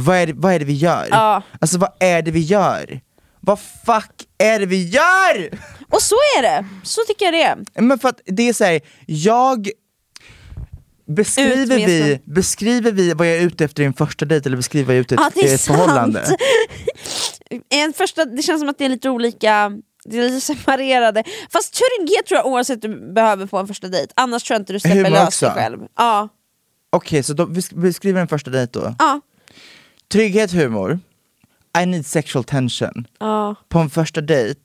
[0.00, 1.08] vad är det, vad är det vi gör?
[1.10, 1.42] Ja.
[1.60, 3.00] Alltså vad är det vi gör?
[3.40, 5.58] Vad fuck är det vi gör?
[5.90, 7.82] Och så är det, så tycker jag det är.
[7.82, 9.68] Men för att det är såhär, jag
[11.06, 14.86] Beskriver vi, beskriver vi vad jag är ute efter i en första dejt eller beskriver
[14.86, 16.26] vad jag är ute Ja, efter det i ett förhållande?
[16.26, 16.40] sant.
[17.70, 19.72] En första, det känns som att det är lite olika,
[20.04, 21.24] det är lite separerade.
[21.52, 24.72] Fast trygghet tror jag oavsett du behöver på en första dejt, annars tror jag inte
[24.72, 25.78] du släpper lös dig själv.
[25.96, 26.28] Ja.
[26.90, 28.94] Okej, så då besk- beskriver en första dejt då.
[28.98, 29.20] Ja.
[30.12, 30.98] Trygghet, humor,
[31.82, 33.06] I need sexual tension.
[33.20, 33.54] Ja.
[33.68, 34.60] På en första dejt,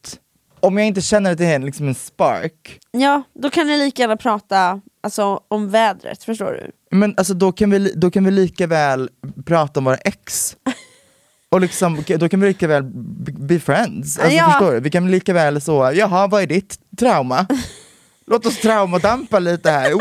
[0.59, 4.01] om jag inte känner att det är liksom en spark, ja, då kan ni lika
[4.01, 6.71] gärna prata alltså, om vädret, förstår du?
[6.97, 9.09] men alltså då kan vi, då kan vi lika väl
[9.45, 10.55] prata om våra ex.
[11.51, 12.83] Och liksom, då kan vi lika väl
[13.39, 14.19] be friends.
[14.19, 14.45] Alltså, Ja.
[14.51, 14.79] förstår du?
[14.79, 17.47] Vi kan lika väl så, jaha vad är ditt trauma?
[18.27, 19.91] Låt oss traumadampa lite här.
[19.93, 19.99] Woo!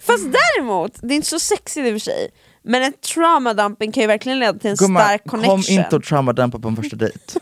[0.00, 2.30] Fast däremot, det är inte så sexigt i och för sig,
[2.64, 5.74] men en traumadumping kan ju verkligen leda till en Gumman, stark kom connection.
[5.78, 7.18] inte och traumadampa på en första dejt.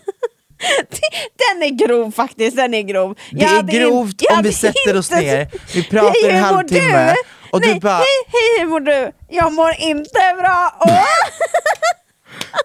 [1.52, 3.18] Den är grov faktiskt, den är grov.
[3.30, 7.06] Det Jag är in- grovt jag om vi sätter oss ner, vi pratar en halvtimme
[7.14, 7.14] du?
[7.50, 9.12] och Nej, du bara Hej, hej, hur mår du?
[9.28, 10.76] Jag mår inte bra!
[10.80, 10.98] Åh!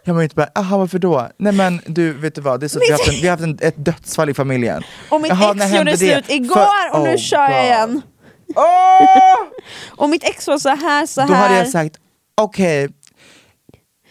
[0.03, 1.29] Jag mår inte bara, aha varför då?
[1.37, 2.59] Nej men du, vet du vad?
[2.59, 4.33] Det är så att vi har haft, en, vi har haft en, ett dödsfall i
[4.33, 4.83] familjen.
[5.09, 5.97] Och mitt Jaha, ex gjorde det?
[5.97, 7.63] slut igår För- och nu Oh, kör jag God.
[7.65, 8.01] igen.
[8.55, 9.35] Åh!
[9.97, 11.27] Och mitt ex var så här, så här.
[11.27, 11.95] Då hade jag sagt,
[12.41, 12.89] okej,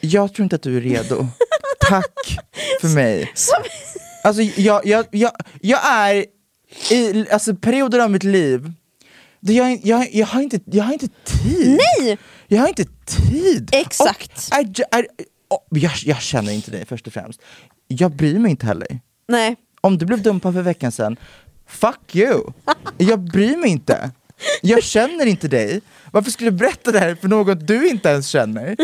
[0.00, 1.26] jag tror inte att du är redo.
[1.88, 2.38] Tack
[2.80, 3.32] för mig.
[4.24, 6.26] Alltså jag, jag, jag, jag är
[6.90, 8.72] i alltså, perioder av mitt liv,
[9.40, 11.78] jag, jag, jag, har inte, jag har inte tid.
[11.98, 12.18] nej!
[12.46, 13.70] Jag har inte tid.
[13.72, 14.50] Exakt.
[14.52, 15.06] Och, I, I,
[15.48, 17.40] och, jag, jag känner inte dig först och främst.
[17.88, 19.00] Jag bryr mig inte heller.
[19.28, 19.56] Nej.
[19.80, 21.16] Om du blev dumpad för veckan sedan,
[21.66, 22.42] fuck you!
[22.98, 24.10] Jag bryr mig inte.
[24.62, 25.81] Jag känner inte dig.
[26.12, 28.77] Varför skulle du berätta det här för någon du inte ens känner?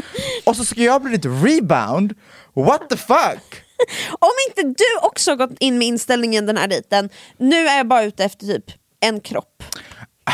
[0.45, 2.15] Och så ska jag bli lite rebound?
[2.55, 3.63] What the fuck?
[4.11, 8.03] Om inte du också gått in med inställningen den här dejten, nu är jag bara
[8.05, 8.65] ute efter typ
[9.01, 9.63] en kropp.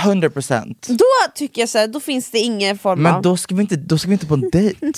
[0.05, 0.87] 100 procent.
[0.89, 1.05] Då
[1.35, 3.23] tycker jag så här, då finns det ingen form Men av...
[3.23, 4.77] då ska, vi inte, då ska vi inte på en dejt.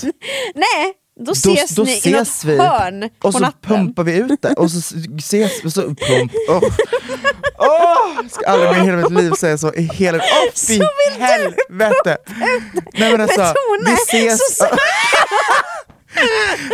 [0.55, 3.77] Nej, då Då, ses då ni i ses något vi hörn och på så natten.
[3.77, 6.33] pumpar vi ut det och så ses och så pump.
[6.49, 6.63] Oh.
[7.61, 10.19] Oh, ska aldrig mer i hela mitt liv säga så i hela...
[10.19, 10.81] Åh oh, Så vill
[11.19, 12.17] du helvete!
[12.95, 13.55] Nej men alltså,
[13.87, 14.57] vi ses...
[14.57, 14.69] så-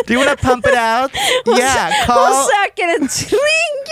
[0.06, 1.10] Do you wanna pump it out?
[1.44, 2.16] Hon, Yeah, call!
[2.18, 3.86] hon söker en trygg...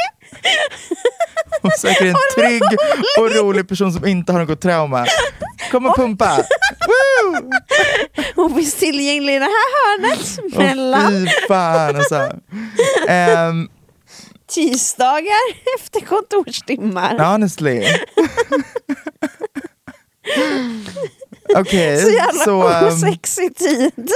[1.63, 2.63] Hon söker en trygg
[3.19, 5.07] och rolig person som inte har något trauma.
[5.71, 6.37] Kom och pumpa!
[6.87, 7.51] Woo!
[8.35, 12.31] Hon finns tillgänglig i det här hörnet mellan fy fan alltså.
[13.09, 13.69] Ehm,
[14.55, 17.19] tisdagar efter kontorstimmar.
[17.33, 17.87] honestly.
[21.57, 24.11] Okej, Så jävla så ehm, osexig tid.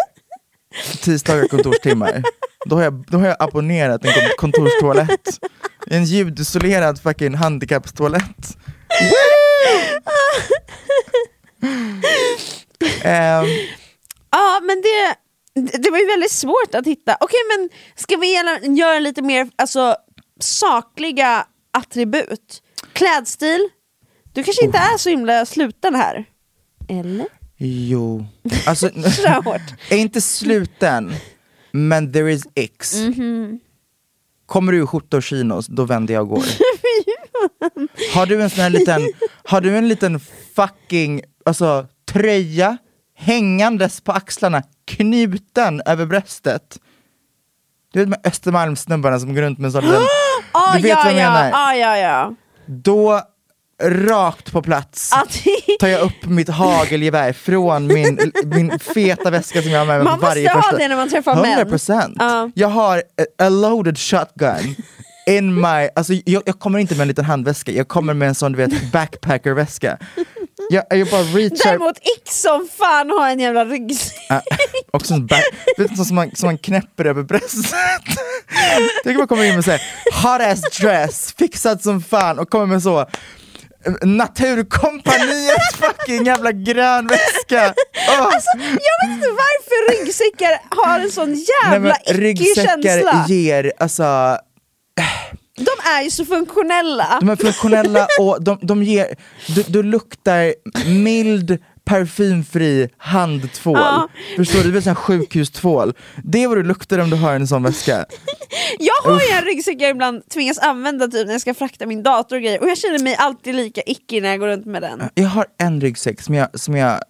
[1.03, 2.22] tisdagar kontorstimmar.
[2.66, 5.38] Då har, jag, då har jag abonnerat en kon- kontorstoalett.
[5.87, 8.57] En ljudisolerad fucking handikappstoalett.
[13.03, 13.47] Ehm,
[14.30, 15.14] Ja men det,
[15.78, 17.16] det var ju väldigt svårt att hitta.
[17.20, 18.34] Okej men ska vi
[18.78, 19.97] göra lite mer alltså,
[20.39, 22.62] sakliga attribut?
[22.93, 23.68] Klädstil?
[24.32, 26.24] Du kanske inte är så himla sluten här?
[26.89, 27.26] Eller?
[27.59, 28.26] jo,
[28.66, 28.86] alltså
[29.91, 31.12] är inte sluten,
[31.72, 32.95] men there is X.
[32.95, 33.61] Mhm.
[34.47, 36.45] Kommer du i skjorta och chinos, då vänder jag och går.
[38.14, 39.12] har du en sån här liten,
[39.45, 40.20] har du en liten
[40.55, 42.76] fucking alltså, tröja
[43.14, 46.78] hängandes på axlarna, knuten över bröstet?
[47.99, 50.03] Du vet med Östermalmssnubbarna som går runt med en sån liten,
[50.53, 51.51] Ah, du vet ja, vad jag ja, menar?
[51.55, 52.34] Ah, ja, ja.
[52.66, 53.20] Då,
[53.82, 55.44] rakt på plats, Att,
[55.80, 60.05] tar jag upp mitt hagelgevär från min, min feta väska som jag har med mig
[60.05, 60.78] man på varje måste ha första...
[60.78, 61.68] det när man träffar män.
[61.68, 62.16] 100%!
[62.18, 62.51] Ja.
[62.55, 64.74] Jag har a, a loaded shotgun
[65.26, 65.88] in my...
[65.96, 68.59] Alltså jag, jag kommer inte med en liten handväska, jag kommer med en sån du
[68.59, 69.99] vet backpackerväska.
[70.70, 71.64] Jag, jag bara reachar...
[71.70, 74.30] Däremot ick som fan ha en jävla ryggsäck.
[74.30, 74.40] Äh,
[74.90, 75.44] också en back,
[75.78, 77.74] vet du, som, man, som man knäpper över bröstet.
[79.04, 79.82] Tänk om man kommer in med såhär
[80.22, 83.06] hot ass dress, fixad som fan och kommer med så eh,
[84.02, 87.74] Naturkompaniets fucking jävla grön väska!
[88.08, 88.20] Åh.
[88.20, 92.72] Alltså, jag vet inte varför ryggsäckar har en sån Nej, jävla men ickig känsla.
[92.72, 94.38] ryggsäckar ger, alltså,
[95.59, 97.18] De är ju så funktionella.
[97.20, 100.54] de är funktionella och de, de ger, du, du luktar
[100.88, 103.78] mild parfymfri handtvål.
[103.78, 104.09] Ja.
[104.36, 104.64] Förstår du?
[104.64, 105.94] Du vet sån här sjukhustvål.
[106.24, 108.04] Det är vad du luktar om du har en sån väska.
[108.78, 112.02] Jag har ju en ryggsäck jag ibland tvingas använda typ när jag ska frakta min
[112.02, 114.82] dator och grejer och jag känner mig alltid lika icky när jag går runt med
[114.82, 115.02] den.
[115.14, 117.00] Jag har en ryggsäck som jag, som jag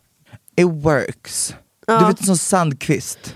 [0.56, 1.54] it works.
[1.86, 1.98] Ja.
[1.98, 3.34] Du vet en sån sandkvist.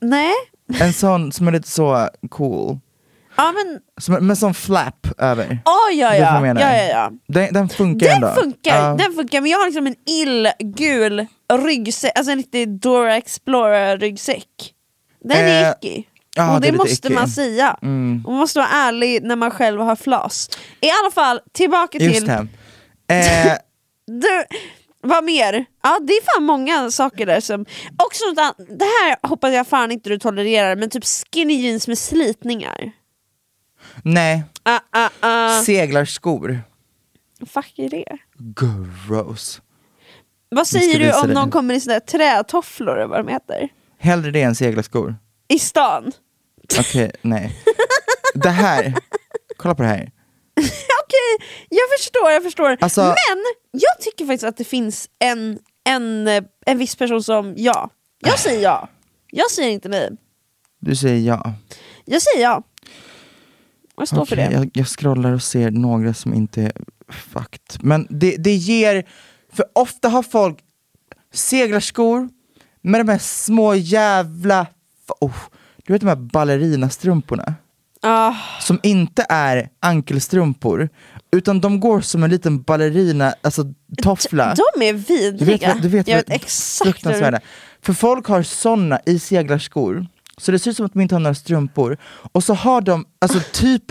[0.00, 0.32] Nej?
[0.80, 2.78] En sån som är lite så cool.
[3.36, 5.44] Ja men, Som, med sån flap över.
[5.64, 6.46] oh, ja är ja.
[6.46, 7.10] ja, ja, ja.
[7.28, 8.28] Den, den funkar Den ändå.
[8.42, 8.94] funkar, Ja.
[8.98, 14.46] den funkar men jag har liksom en illgul ryggsäck, alltså en riktig Dora Explorer ryggsäck.
[15.24, 16.02] Den är Eh, icky.
[16.36, 17.14] ja, och det det, är måste icky.
[17.14, 17.76] man säga.
[17.82, 18.22] Mm.
[18.26, 20.48] Och man måste vara ärlig när man själv har flas.
[20.80, 22.30] I alla fall, tillbaka Just till...
[22.30, 22.42] Eh,
[24.06, 24.44] Du,
[25.02, 25.64] vad mer?
[25.82, 27.66] Ja det är fan många saker där som...
[28.04, 31.04] Också något annat, det här hoppas jag fan inte du tolererar, men typ
[31.34, 32.92] skinny jeans med slitningar.
[34.04, 35.62] Nej, Ah, ah, ah.
[35.62, 36.60] seglarskor.
[37.46, 38.04] Fuck är det?
[38.38, 39.60] Gross.
[40.48, 43.68] Vad säger du om någon kommer i såna där trätofflor eller vad de heter?
[43.98, 45.16] Hellre det än seglarskor.
[45.48, 46.12] I stan?
[46.78, 47.56] Okej, nej.
[48.34, 48.94] Det här,
[49.56, 50.02] kolla på det här.
[51.04, 52.76] Okej, jag förstår, jag förstår.
[52.80, 56.28] Alltså- Men jag tycker faktiskt att det finns en, en,
[56.66, 57.90] en viss person som ja.
[58.18, 58.88] Jag säger ja.
[59.30, 60.10] Jag säger inte nej.
[60.80, 61.52] Du säger ja.
[62.04, 62.62] Jag säger ja.
[64.02, 64.54] Jag står för Okej, det.
[64.54, 66.72] Jag, jag scrollar och ser några som inte är
[67.08, 67.82] fakt.
[67.82, 69.04] Men det, det ger,
[69.52, 70.58] för ofta har folk
[71.34, 72.28] seglarskor
[72.82, 74.66] med de här små jävla,
[75.20, 75.34] oh,
[75.86, 77.54] du vet de här ballerinastrumporna?
[78.04, 80.88] Ah, Som inte är ankelstrumpor,
[81.32, 83.64] utan de går som en liten ballerina, alltså
[84.02, 84.54] toffla.
[84.76, 85.46] de är Du vidriga.
[85.58, 87.40] vet, vad- du vet jag vad- vet exakt fruktansvärda.
[87.82, 90.06] För folk har såna i seglarskor,
[90.42, 91.96] så det ser ut som att de inte har några strumpor.
[92.32, 93.82] Och så har de alltså typ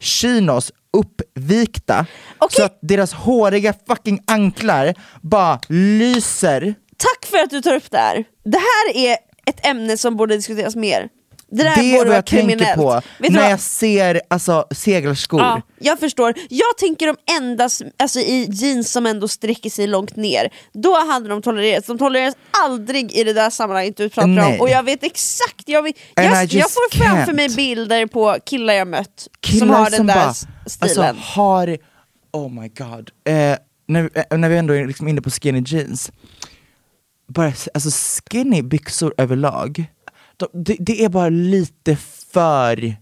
[0.00, 2.06] chinos uppvikta,
[2.38, 2.56] Okej.
[2.56, 6.74] så att deras håriga fucking anklar bara lyser.
[6.96, 8.24] Tack för att du tar upp det här.
[8.44, 11.08] Det här är ett ämne som borde diskuteras mer.
[11.50, 12.76] Det där Det är borde vad vara jag tänker kriminellt.
[12.76, 15.40] på Vet när jag ser alltså, seglarskor.
[15.40, 16.34] Ja, jag förstår.
[16.50, 20.52] Jag tänker de endast alltså, i jeans som ändå sträcker sig långt ner.
[20.72, 21.86] Då hade de tolererats.
[21.86, 24.54] De tolereras aldrig i det där sammanhanget du pratar Nej.
[24.54, 24.60] om.
[24.60, 27.36] Och jag vet exakt, jag, vet, jag, jag får framför can't.
[27.36, 31.06] mig bilder på killar jag mött killar som har den där bara, s- stilen.
[31.06, 31.78] Alltså, har,
[32.32, 33.56] oh my god, eh,
[33.88, 36.10] när, eh, när vi ändå är liksom inne på skinny jeans,
[37.28, 37.90] bara, alltså
[38.30, 39.84] skinny byxor överlag,
[40.52, 41.96] det, det är bara lite
[42.32, 42.96] för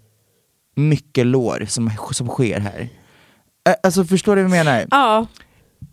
[0.76, 2.88] mycket lår som, som sker här.
[3.82, 4.86] Alltså förstår du vad jag menar?
[4.90, 5.26] ja,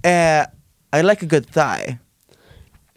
[0.04, 0.46] Eh,
[1.00, 1.96] I like a good thigh.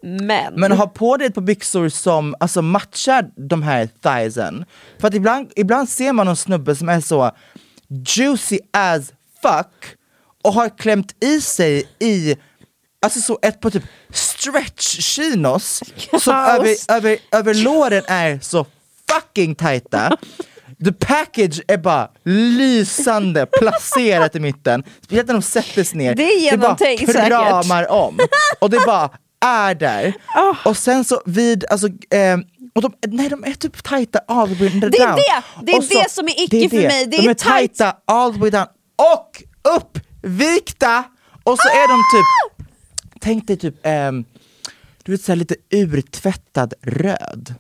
[0.02, 0.54] men.
[0.54, 4.64] Men ha på dig ett par byxor som alltså, matchar de här thighsen.
[4.98, 7.30] För att ibland, ibland ser man någon snubbe som är så
[7.88, 9.96] juicy as fuck
[10.44, 12.36] och har klämt i sig i
[13.02, 15.82] Alltså så ett par typ stretch chinos
[16.20, 18.66] som över, över, över låren är så
[19.10, 20.16] fucking tajta
[20.84, 26.14] The package är bara lysande placerat i mitten, speciellt när de sätter sig ner.
[26.14, 27.28] Det är bara genomtänkt säkert.
[27.28, 28.18] kramar om.
[28.60, 29.10] Och det bara
[29.44, 30.14] är där.
[30.36, 30.54] Ah.
[30.64, 32.36] Och sen så vid, alltså, eh,
[32.74, 34.80] och de, nej de är typ tajta all the way down.
[34.90, 35.42] Det är det!
[35.62, 37.06] Det är så- det som är icke för mig.
[37.06, 38.66] Det de är är tajta all the way down
[38.96, 39.42] och
[39.76, 41.04] uppvikta!
[41.44, 42.55] Och så är de typ,
[43.26, 44.24] tänk dig typ, ehm,
[45.02, 47.54] du vet såhär lite urtvättad röd.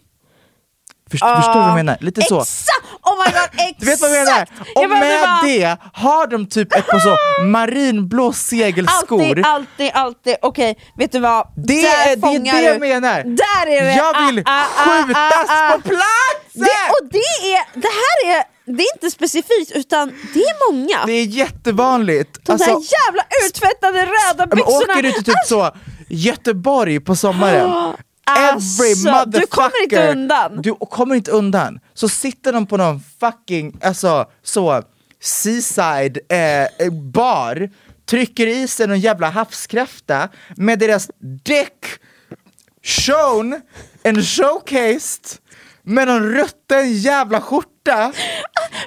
[1.10, 1.96] Först, Förstår du vad jag menar?
[2.00, 2.40] Lite så.
[2.40, 2.86] Exakt!
[3.02, 3.76] Oh my god, exakt!
[3.80, 4.42] Du vet vad jag menar?
[4.74, 9.20] Och Jag med bara- det har de typ ett par så marinblå segelskor.
[9.22, 10.36] Alltid, alltid, alltid.
[10.42, 11.48] Okej, vet du vad?
[11.56, 13.22] Det Där är det, är det jag menar!
[13.24, 13.94] Där är det!
[13.94, 15.72] Jag vill Ah, ah, ah, skjutas ah, ah.
[15.72, 16.52] på plats!
[16.52, 21.06] Det, och det, är, det här är, det är inte specifikt utan det är många.
[21.06, 22.38] Det är jättevanligt.
[22.42, 24.76] De Alltså, där jävla urtvättade röda men byxorna.
[24.92, 25.70] åker du till typ så
[26.08, 27.70] Göteborg på sommaren,
[28.28, 29.46] Alltså, every du motherfucker.
[29.46, 30.62] kommer inte undan.
[30.62, 31.80] Du kommer inte undan.
[31.94, 34.82] Så sitter de på någon fucking, alltså så,
[35.20, 37.70] seaside eh, bar,
[38.06, 41.10] trycker i sig någon jävla havskräfta med deras
[41.44, 41.86] däck
[42.82, 43.60] shown
[44.04, 45.38] and showcased
[45.86, 47.96] med någon rutten jävla skorta.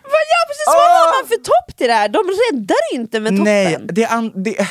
[0.03, 0.99] Vad, ja, precis, vad Ah!
[1.05, 2.09] har man för topp till det här?
[2.09, 3.43] De räddar inte med toppen.
[3.43, 4.67] Nej, det är, det,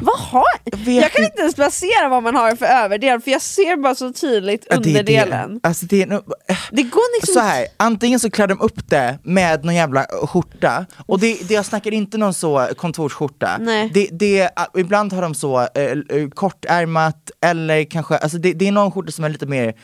[0.00, 0.78] Vad har jag?
[0.78, 1.40] vet kan inte.
[1.40, 4.88] ens placera vad man har för överdel för jag ser bara så tydligt Ja, det
[4.88, 5.54] är underdelen.
[5.62, 5.68] Det.
[5.68, 6.32] Alltså det nog-
[6.70, 10.86] Det går liksom så här, antingen så klär de upp det med någon jävla skjorta,
[11.06, 13.56] och det, det, jag snackar inte någon så kontorsskjorta.
[13.60, 13.90] Nej.
[13.94, 18.72] Det, det, ibland har de så eh, eh, kortärmat, eller kanske, alltså det, det är
[18.72, 19.74] någon skjorta som är lite mer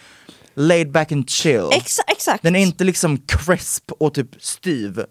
[0.56, 1.68] laid back and chill.
[1.72, 2.42] Exa exakt.
[2.42, 4.94] Den är inte liksom crisp och typ styv.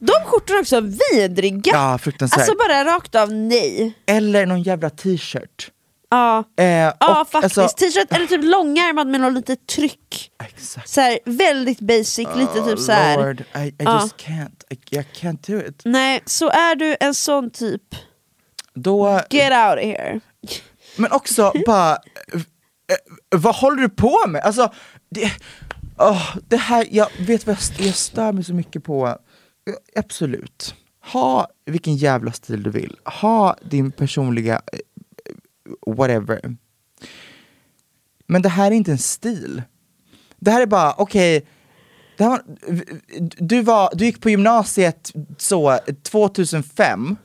[0.00, 0.80] De skjortorna är också
[1.12, 1.72] vidriga.
[1.72, 2.38] ja, fruktansvärt.
[2.38, 3.94] alltså bara rakt av nej.
[4.06, 5.70] Eller någon jävla t-shirt.
[6.10, 7.58] Ja, Eh, ja och, faktiskt.
[7.58, 10.30] alltså- T-shirt eller typ långärmad med något litet tryck.
[10.44, 10.88] Exakt.
[10.88, 13.18] Så här, väldigt basic, lite typ så här.
[13.18, 14.02] Oh, Lord, I, I Ja.
[14.02, 15.80] just can't, I, I can't do it.
[15.84, 17.82] Nej, så är du en sån typ,
[18.74, 20.20] Då, get out of here.
[20.96, 21.98] Men också bara,
[22.88, 24.42] Eh, vad håller du på med?
[24.42, 24.72] Alltså,
[25.10, 25.32] det,
[25.98, 30.74] oh, det här, jag vet vad jag, jag stör mig så mycket på, eh, absolut.
[31.12, 36.56] Ha vilken jävla stil du vill, ha din personliga eh, whatever.
[38.26, 39.62] Men det här är inte en stil.
[40.36, 41.46] Det här är bara, okej,
[42.16, 42.42] det här var,
[43.38, 47.16] du, var, du gick på gymnasiet så 2005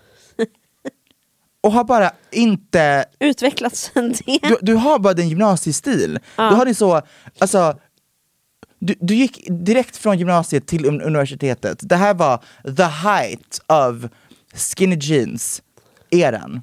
[1.68, 4.40] och har bara inte Utvecklats sen det.
[4.42, 6.20] du, du har bara din gymnasiestil.
[6.36, 7.02] Du har din så,
[7.40, 7.80] alltså,
[8.80, 11.80] du, du gick direkt från gymnasiet till un- universitetet.
[11.82, 12.44] Det här var
[12.78, 14.10] the height of
[14.54, 15.62] skinny jeans
[16.10, 16.62] eran.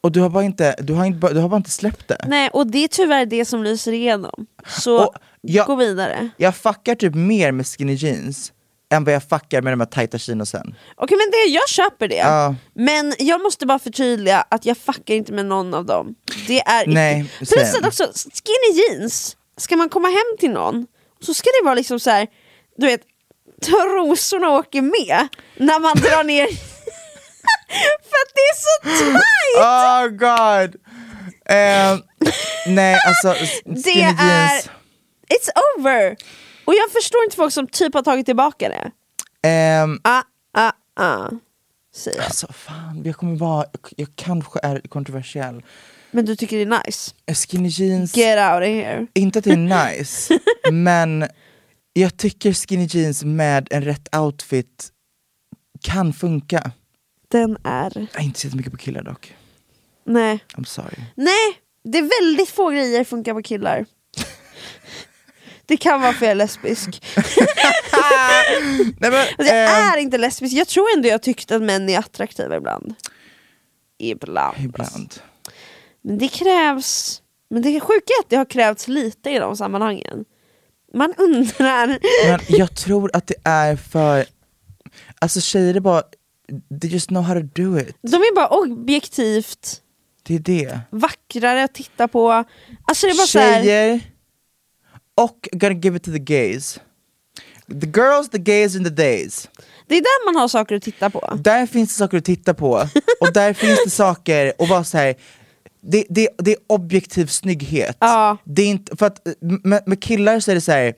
[0.00, 2.24] Och du har bara inte, du har inte, du har bara inte släppt det.
[2.28, 4.46] Nej, och det är tyvärr det som lyser igenom.
[4.66, 6.28] Så jag- gå vidare.
[6.36, 8.52] Jag fuckar typ mer med skinny jeans
[8.92, 10.74] än vad jag fuckar med de här tajta chinosen.
[10.96, 12.14] Okej men det, jag köper det.
[12.16, 12.54] Ja.
[12.74, 16.14] Men jag måste bara förtydliga att jag fuckar inte med någon av dem.
[16.46, 20.86] Det är Nej, icke- Plus att också, skinny jeans, ska man komma hem till någon
[21.20, 22.26] så ska det vara liksom så här,
[22.76, 23.00] du vet,
[23.64, 26.46] trosorna åker med när man drar ner
[28.02, 29.58] För att det är så tight!
[29.58, 30.80] Oh god!
[31.48, 31.98] Ehm,
[32.66, 34.68] nej alltså, s- Det skinny är, jeans.
[35.30, 36.16] it's over!
[36.64, 38.90] Och jag förstår inte folk som typ har tagit tillbaka det.
[39.48, 40.22] Ehm, Ah,
[40.54, 41.30] ah, ah,
[41.94, 42.24] säger jag.
[42.24, 45.62] Alltså fan, jag kommer vara, jag kanske är kontroversiell.
[46.10, 47.10] Men du tycker det är nice?
[47.48, 49.06] Skinny jeans, Get out of here.
[49.14, 50.38] inte att det är nice,
[50.72, 51.28] men
[51.92, 54.88] jag tycker skinny jeans med en rätt outfit
[55.82, 56.70] kan funka.
[57.28, 57.92] Den är...
[58.12, 59.34] Jag är inte så mycket på killar dock.
[60.04, 60.44] Nej.
[60.54, 61.02] I'm sorry.
[61.14, 63.86] Nej, det är väldigt få grejer funkar på killar.
[65.66, 67.02] Det kan vara för jag är lesbisk.
[68.98, 71.88] Nej, men, Alltså, jag ehm, är inte lesbisk, jag tror ändå jag tyckt att män
[71.88, 72.94] är attraktiva ibland.
[73.98, 74.56] Ibland.
[74.58, 75.14] Ibland.
[76.02, 77.18] Men det krävs...
[77.50, 80.24] Men det sjuka är att det har krävts lite i de sammanhangen.
[80.94, 81.98] Man undrar...
[82.28, 84.24] Men jag tror att det är för,
[85.18, 86.02] alltså tjejer är bara,
[86.80, 87.96] they just know how to do it.
[88.02, 89.80] De är bara objektivt
[90.22, 90.80] Det är det.
[90.90, 92.32] vackrare att titta på.
[92.84, 94.00] Alltså det är bara Tjejer
[95.14, 96.80] och gonna give it to the gays.
[97.80, 99.48] The girls, the gays and the days.
[99.86, 101.38] Det är där man har saker att titta på.
[101.40, 102.88] Där finns det saker att titta på,
[103.20, 105.14] och där finns det saker och vara så här.
[105.80, 107.96] Det, det, det är objektiv snygghet.
[108.00, 108.36] Ja.
[108.44, 110.94] Det är inte, för att med, med killar så är det så här.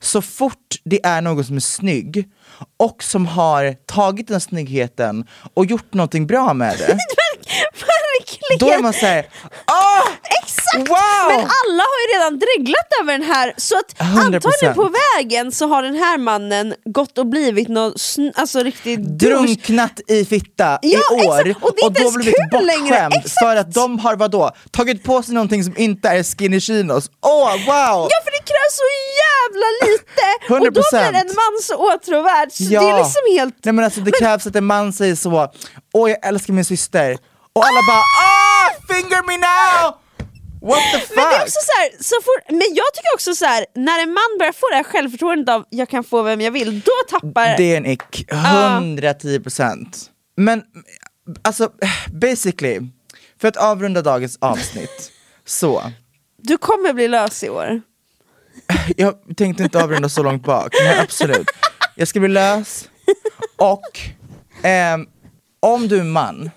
[0.00, 2.28] så fort det är någon som är snygg
[2.76, 6.86] och som har tagit den snyggheten och gjort någonting bra med det,
[7.72, 8.58] Verkligen!
[8.58, 9.26] då är man såhär!
[10.74, 10.90] Exakt!
[10.90, 11.28] Wow!
[11.28, 14.34] Men alla har ju redan dreglat över den här, så att 100%.
[14.34, 17.92] antagligen på vägen så har den här mannen gått och blivit någon
[18.34, 21.64] alltså riktigt drunknat i fitta Ja, i år exakt.
[21.64, 25.76] Och inte då blivit bortskämd för att de har vadå, tagit på sig någonting som
[25.76, 27.10] inte är skinny chinos.
[27.22, 28.08] Åh wow!
[28.10, 28.88] Ja för det krävs så
[29.22, 30.54] jävla lite!
[30.54, 31.10] Och då 100%.
[31.10, 33.64] blir en man så åtråvärd, så det är liksom helt...
[33.64, 35.52] Nej men alltså det krävs att en man säger så,
[35.94, 37.18] åh jag älskar min syster,
[37.52, 40.05] och alla bara ah finger me now!
[40.66, 41.16] What the fuck?
[41.16, 44.02] Men det är också så här, så fort, men jag tycker också så här, när
[44.02, 46.92] en man börjar få det här självförtroendet av jag kan få vem jag vill, då
[47.10, 47.56] tappar...
[47.56, 50.62] Det är en ick, 110% Men
[51.42, 51.70] alltså
[52.12, 52.80] basically,
[53.40, 55.12] för att avrunda dagens avsnitt,
[55.44, 55.82] så
[56.36, 57.80] Du kommer bli lös i år.
[58.96, 61.46] Jag tänkte inte avrunda så långt bak, men absolut.
[61.94, 62.88] Jag ska bli lös,
[63.56, 64.00] och
[64.62, 65.06] ehm,
[65.60, 66.50] om du är man,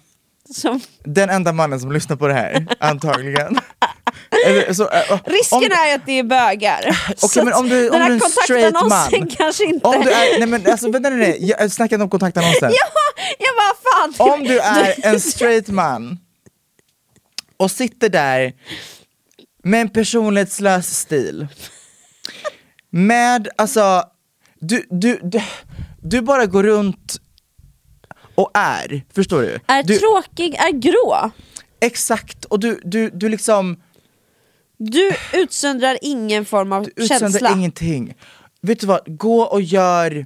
[0.54, 3.60] Som, den enda mannen som lyssnar på det här, antagligen.
[4.46, 6.98] Eller, så, äh, om- Risken är att det är bögar.
[7.18, 9.28] Så men om du- den om här du är en straight kontaktannonsen man.
[9.38, 9.88] kanske inte...
[9.88, 12.72] Om du är, nej men alltså vänta nej, nej, jag snackar inte om kontaktannonsen.
[13.20, 14.34] Ja, jag bara fan.
[14.34, 16.20] Om du är en straight man
[17.58, 18.54] och sitter där
[19.64, 21.48] med en personlighetslös stil.
[22.92, 24.04] Med, alltså,
[24.60, 25.42] du, du, du,
[26.02, 27.16] du bara går runt
[28.40, 29.60] och är, förstår du?
[29.68, 31.32] Är du tråkig, är grå.
[31.82, 33.78] exakt, och du, du, du liksom
[34.78, 37.52] Du utsöndrar ingen form av utsöndrar känsla.
[37.52, 38.14] ingenting.
[38.62, 40.26] Vet du vad, gå och gör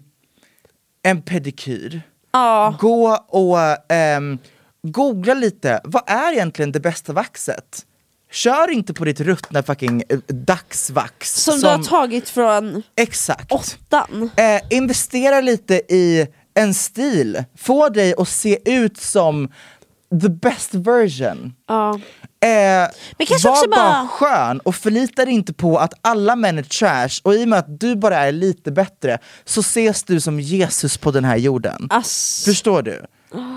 [1.03, 2.01] en pedikyr.
[2.31, 2.75] Ja.
[2.79, 4.37] Gå och ehm,
[4.83, 7.85] googla lite, vad är egentligen det bästa vaxet?
[8.31, 11.33] Kör inte på ditt ruttna fucking eh, dagsvax.
[11.43, 13.51] Som, du har tagit från Exakt.
[13.51, 14.29] åttan.
[14.35, 19.47] Eh, investera lite i en stil, få dig att se ut som
[20.21, 21.53] the best version.
[21.67, 21.99] Ja.
[22.43, 22.49] Eh,
[23.17, 23.81] Men kanske var också bara...
[23.91, 27.47] bara- skön och förlita dig inte på att alla män är trash och i och
[27.47, 31.37] med att du bara är lite bättre så ses du som Jesus på den här
[31.37, 31.87] jorden.
[31.89, 32.41] Ass.
[32.45, 33.05] Förstår du?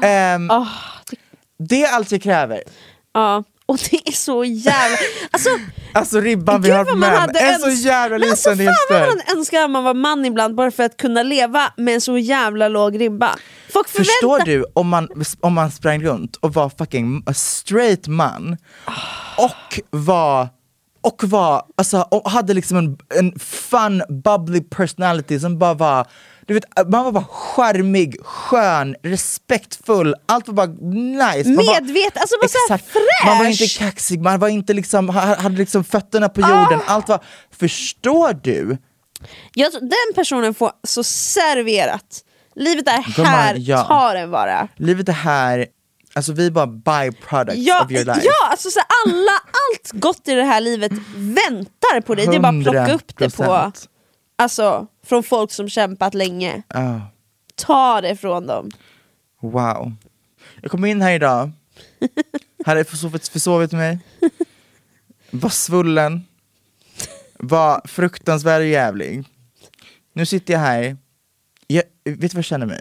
[0.03, 0.67] Ehm, Ah,
[1.59, 2.63] Det är allt jag kräver.
[3.15, 3.45] Ja.
[3.67, 4.97] Och det är så jävla...
[5.31, 5.51] Alltså,
[5.93, 9.01] Alltså ribban vi har på man män hade är så jävla alltså liten, är fan
[9.01, 12.01] vad man önskar att man var man ibland bara för att kunna leva med en
[12.01, 13.37] så jävla låg ribba.
[13.73, 14.13] Folk förväntar...
[14.13, 15.09] Förstår du om man,
[15.41, 18.57] om man sprang runt och var fucking straight man
[19.37, 20.49] och var
[21.01, 26.07] och var, alltså, och hade liksom en, en fun, bubbly personality som bara var
[26.47, 30.67] du vet, man var bara charmig, skön, respektfull, allt var bara
[31.37, 31.49] nice.
[31.49, 32.95] Man var- Medvet, alltså bara såhär Exakt.
[33.27, 33.79] Man var inte fräsch.
[33.79, 37.21] kaxig, man var inte liksom, ha- hade liksom fötterna på jorden, allt var,
[37.59, 38.79] förstår du?
[39.55, 42.23] Jag den personen får så serverat.
[42.55, 43.83] Livet är Gumman, här, ja.
[43.85, 44.69] ta den bara.
[44.77, 45.67] Livet är här,
[46.15, 48.21] alltså vi är bara byproducts Ja, of your life.
[48.25, 52.27] ja alltså så alla, allt gott i det här livet väntar på dig.
[52.27, 53.73] Det är bara att plocka upp det på, 100%.
[54.39, 56.63] alltså, från folk som kämpat länge.
[56.69, 57.01] Ah.
[57.55, 58.71] Ta det från dem.
[59.41, 59.93] Wow.
[60.63, 61.51] Jag kom in här idag,
[62.65, 63.99] hade försovit, försovit mig,
[65.31, 66.25] var svullen,
[67.33, 69.25] var fruktansvärd och jävlig.
[70.13, 70.97] Nu sitter jag här,
[71.67, 72.81] jag, vet du vad jag känner mig?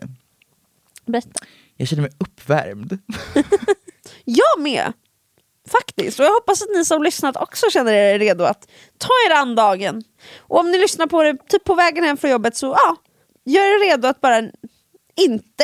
[1.05, 1.45] Berätta.
[1.77, 2.97] Jag känner mig uppvärmd.
[4.25, 4.93] Jag med!
[5.71, 9.35] Faktiskt, och jag hoppas att ni som lyssnat också känner er redo att ta er
[9.35, 10.03] an dagen.
[10.39, 12.95] Och om ni lyssnar på det typ på vägen hem från jobbet så ja,
[13.45, 14.37] gör er redo att bara
[15.15, 15.63] inte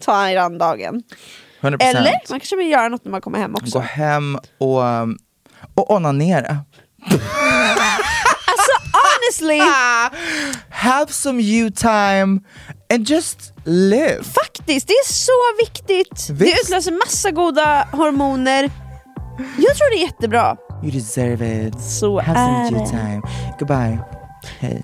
[0.00, 1.02] ta er an dagen.
[1.60, 1.76] 100%.
[1.82, 3.78] Eller man kanske vill göra något när man kommer hem också.
[3.78, 4.82] Gå hem och,
[5.74, 6.56] och onanera.
[8.48, 9.60] Alltså honestly,
[10.70, 12.40] Have some you time
[12.94, 14.22] and just live.
[14.24, 16.26] faktiskt, det är så viktigt.
[16.28, 16.64] Det Visst.
[16.64, 18.70] utlöser massa goda hormoner.
[19.38, 20.56] Jag tror det är jättebra.
[20.82, 21.80] You deserve it.
[21.80, 22.86] Så Have är some det.
[22.90, 23.22] time.
[23.58, 23.98] Goodbye.
[24.58, 24.82] Hej.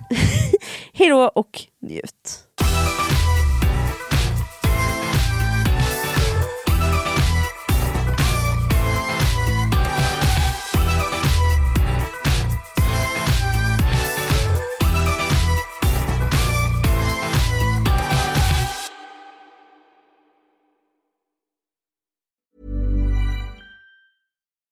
[0.92, 2.38] Hejdå och njut.